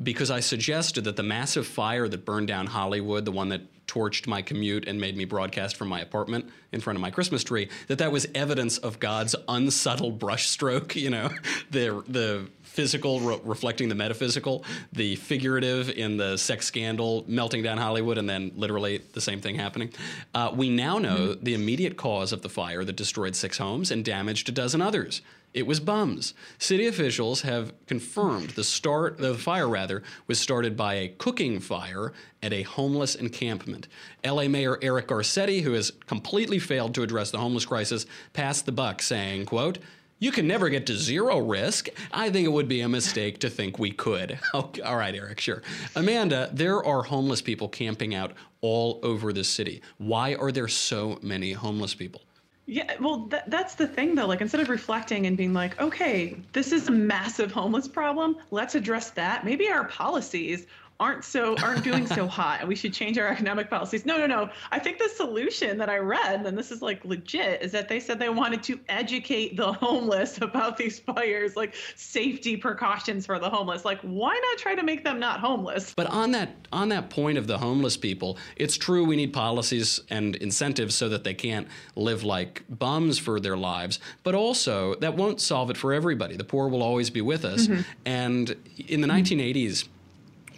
[0.03, 4.27] because I suggested that the massive fire that burned down Hollywood, the one that torched
[4.27, 7.69] my commute and made me broadcast from my apartment in front of my Christmas tree,
[7.89, 11.31] that that was evidence of God's unsubtle brushstroke, you know,
[11.71, 17.79] the the physical re- reflecting the metaphysical, the figurative in the sex scandal melting down
[17.79, 19.93] Hollywood, and then literally the same thing happening.
[20.35, 24.05] Uh, we now know the immediate cause of the fire that destroyed six homes and
[24.05, 25.21] damaged a dozen others.
[25.53, 26.33] It was bums.
[26.59, 32.13] City officials have confirmed the start the fire rather was started by a cooking fire
[32.41, 33.89] at a homeless encampment.
[34.25, 38.71] LA Mayor Eric Garcetti, who has completely failed to address the homeless crisis, passed the
[38.71, 39.79] buck saying, quote,
[40.21, 41.89] you can never get to zero risk.
[42.13, 44.39] I think it would be a mistake to think we could.
[44.55, 45.63] All right, Eric, sure.
[45.97, 49.83] Amanda, there are homeless people camping out all over the city.
[49.97, 52.21] Why are there so many homeless people?
[52.67, 54.27] Yeah, well, th- that's the thing, though.
[54.27, 58.75] Like, instead of reflecting and being like, okay, this is a massive homeless problem, let's
[58.75, 59.45] address that.
[59.45, 60.67] Maybe our policies
[61.01, 64.05] aren't so aren't doing so hot, and we should change our economic policies.
[64.05, 64.51] No, no, no.
[64.71, 67.99] I think the solution that I read, and this is like legit, is that they
[67.99, 73.49] said they wanted to educate the homeless about these fires, like safety precautions for the
[73.49, 73.85] homeless.
[73.85, 75.95] Like, why not try to make them not homeless?
[75.95, 80.01] But on that on that point of the homeless people, it's true we need policies
[80.11, 83.99] and incentives so that they can't live like bums for their lives.
[84.23, 86.37] But also that won't solve it for everybody.
[86.37, 87.67] The poor will always be with us.
[87.69, 87.85] Mhm.
[88.05, 89.89] And in the 1980s,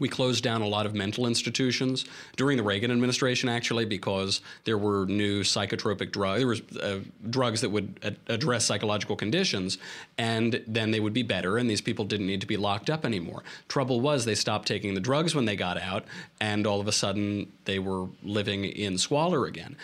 [0.03, 4.77] We closed down a lot of mental institutions during the Reagan administration, actually, because there
[4.77, 6.41] were new psychotropic drugs.
[6.41, 6.99] There was uh,
[7.31, 9.79] drugs that would address psychological conditions,
[10.19, 13.05] and then they would be better, and these people didn't need to be locked up
[13.05, 13.45] anymore.
[13.69, 16.05] Trouble was, they stopped taking the drugs when they got out,
[16.41, 19.77] and all of a sudden they were living in squalor again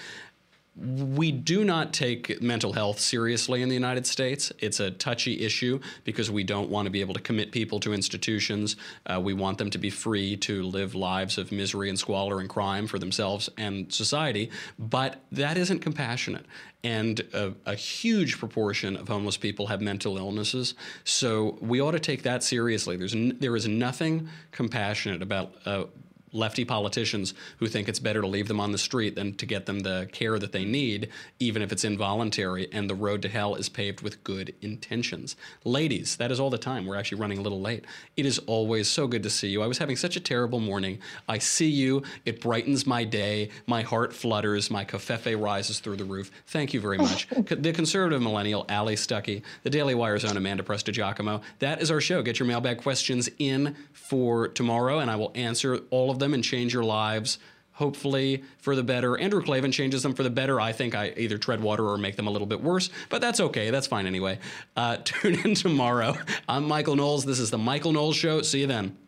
[0.81, 4.53] we do not take mental health seriously in the United States.
[4.59, 7.93] It's a touchy issue because we don't want to be able to commit people to
[7.93, 8.76] institutions.
[9.07, 12.49] Uh, we want them to be free to live lives of misery and squalor and
[12.49, 14.51] crime for themselves and society.
[14.79, 16.47] But that isn't compassionate.
[16.85, 20.74] And a, a huge proportion of homeless people have mental illnesses.
[21.03, 22.97] So we ought to take that seriously.
[22.97, 25.55] There's n- there is nothing compassionate about.
[25.66, 25.85] Uh,
[26.33, 29.66] lefty politicians who think it's better to leave them on the street than to get
[29.66, 31.09] them the care that they need,
[31.39, 35.37] even if it's involuntary, and the road to hell is paved with good intentions.
[35.64, 36.87] Ladies, that is all the time.
[36.87, 37.85] We're actually running a little late.
[38.16, 39.62] It is always so good to see you.
[39.62, 40.99] I was having such a terrible morning.
[41.29, 42.03] I see you.
[42.24, 43.51] It brightens my day.
[43.66, 44.70] My heart flutters.
[44.70, 46.31] My covfefe rises through the roof.
[46.47, 47.29] Thank you very much.
[47.31, 51.43] the conservative millennial, Allie Stuckey, the Daily Wire's own Amanda Prestigiacomo.
[51.59, 52.22] That is our show.
[52.22, 56.44] Get your mailbag questions in for tomorrow, and I will answer all of them and
[56.44, 57.38] change your lives
[57.78, 59.16] hopefully for the better.
[59.16, 60.60] Andrew Klavan changes them for the better.
[60.60, 63.38] I think I either tread water or make them a little bit worse, but that's
[63.38, 63.70] okay.
[63.70, 64.40] That's fine anyway.
[64.76, 66.16] Uh, tune in tomorrow.
[66.48, 67.24] I'm Michael Knowles.
[67.24, 68.42] This is The Michael Knowles Show.
[68.42, 68.98] See you then.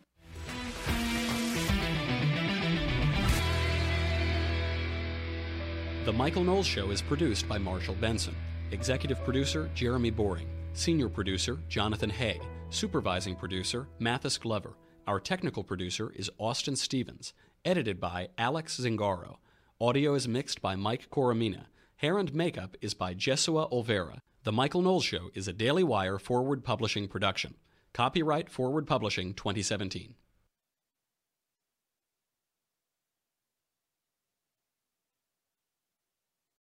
[6.05, 8.35] The Michael Knowles Show is produced by Marshall Benson.
[8.71, 10.47] Executive producer Jeremy Boring.
[10.73, 12.39] Senior producer Jonathan Hay.
[12.69, 14.75] Supervising producer Mathis Glover.
[15.11, 17.33] Our technical producer is Austin Stevens.
[17.65, 19.39] Edited by Alex Zingaro.
[19.81, 21.65] Audio is mixed by Mike Coromina.
[21.97, 24.19] Hair and makeup is by Jesua Olvera.
[24.45, 27.55] The Michael Knowles Show is a Daily Wire forward publishing production.
[27.91, 30.15] Copyright Forward Publishing 2017.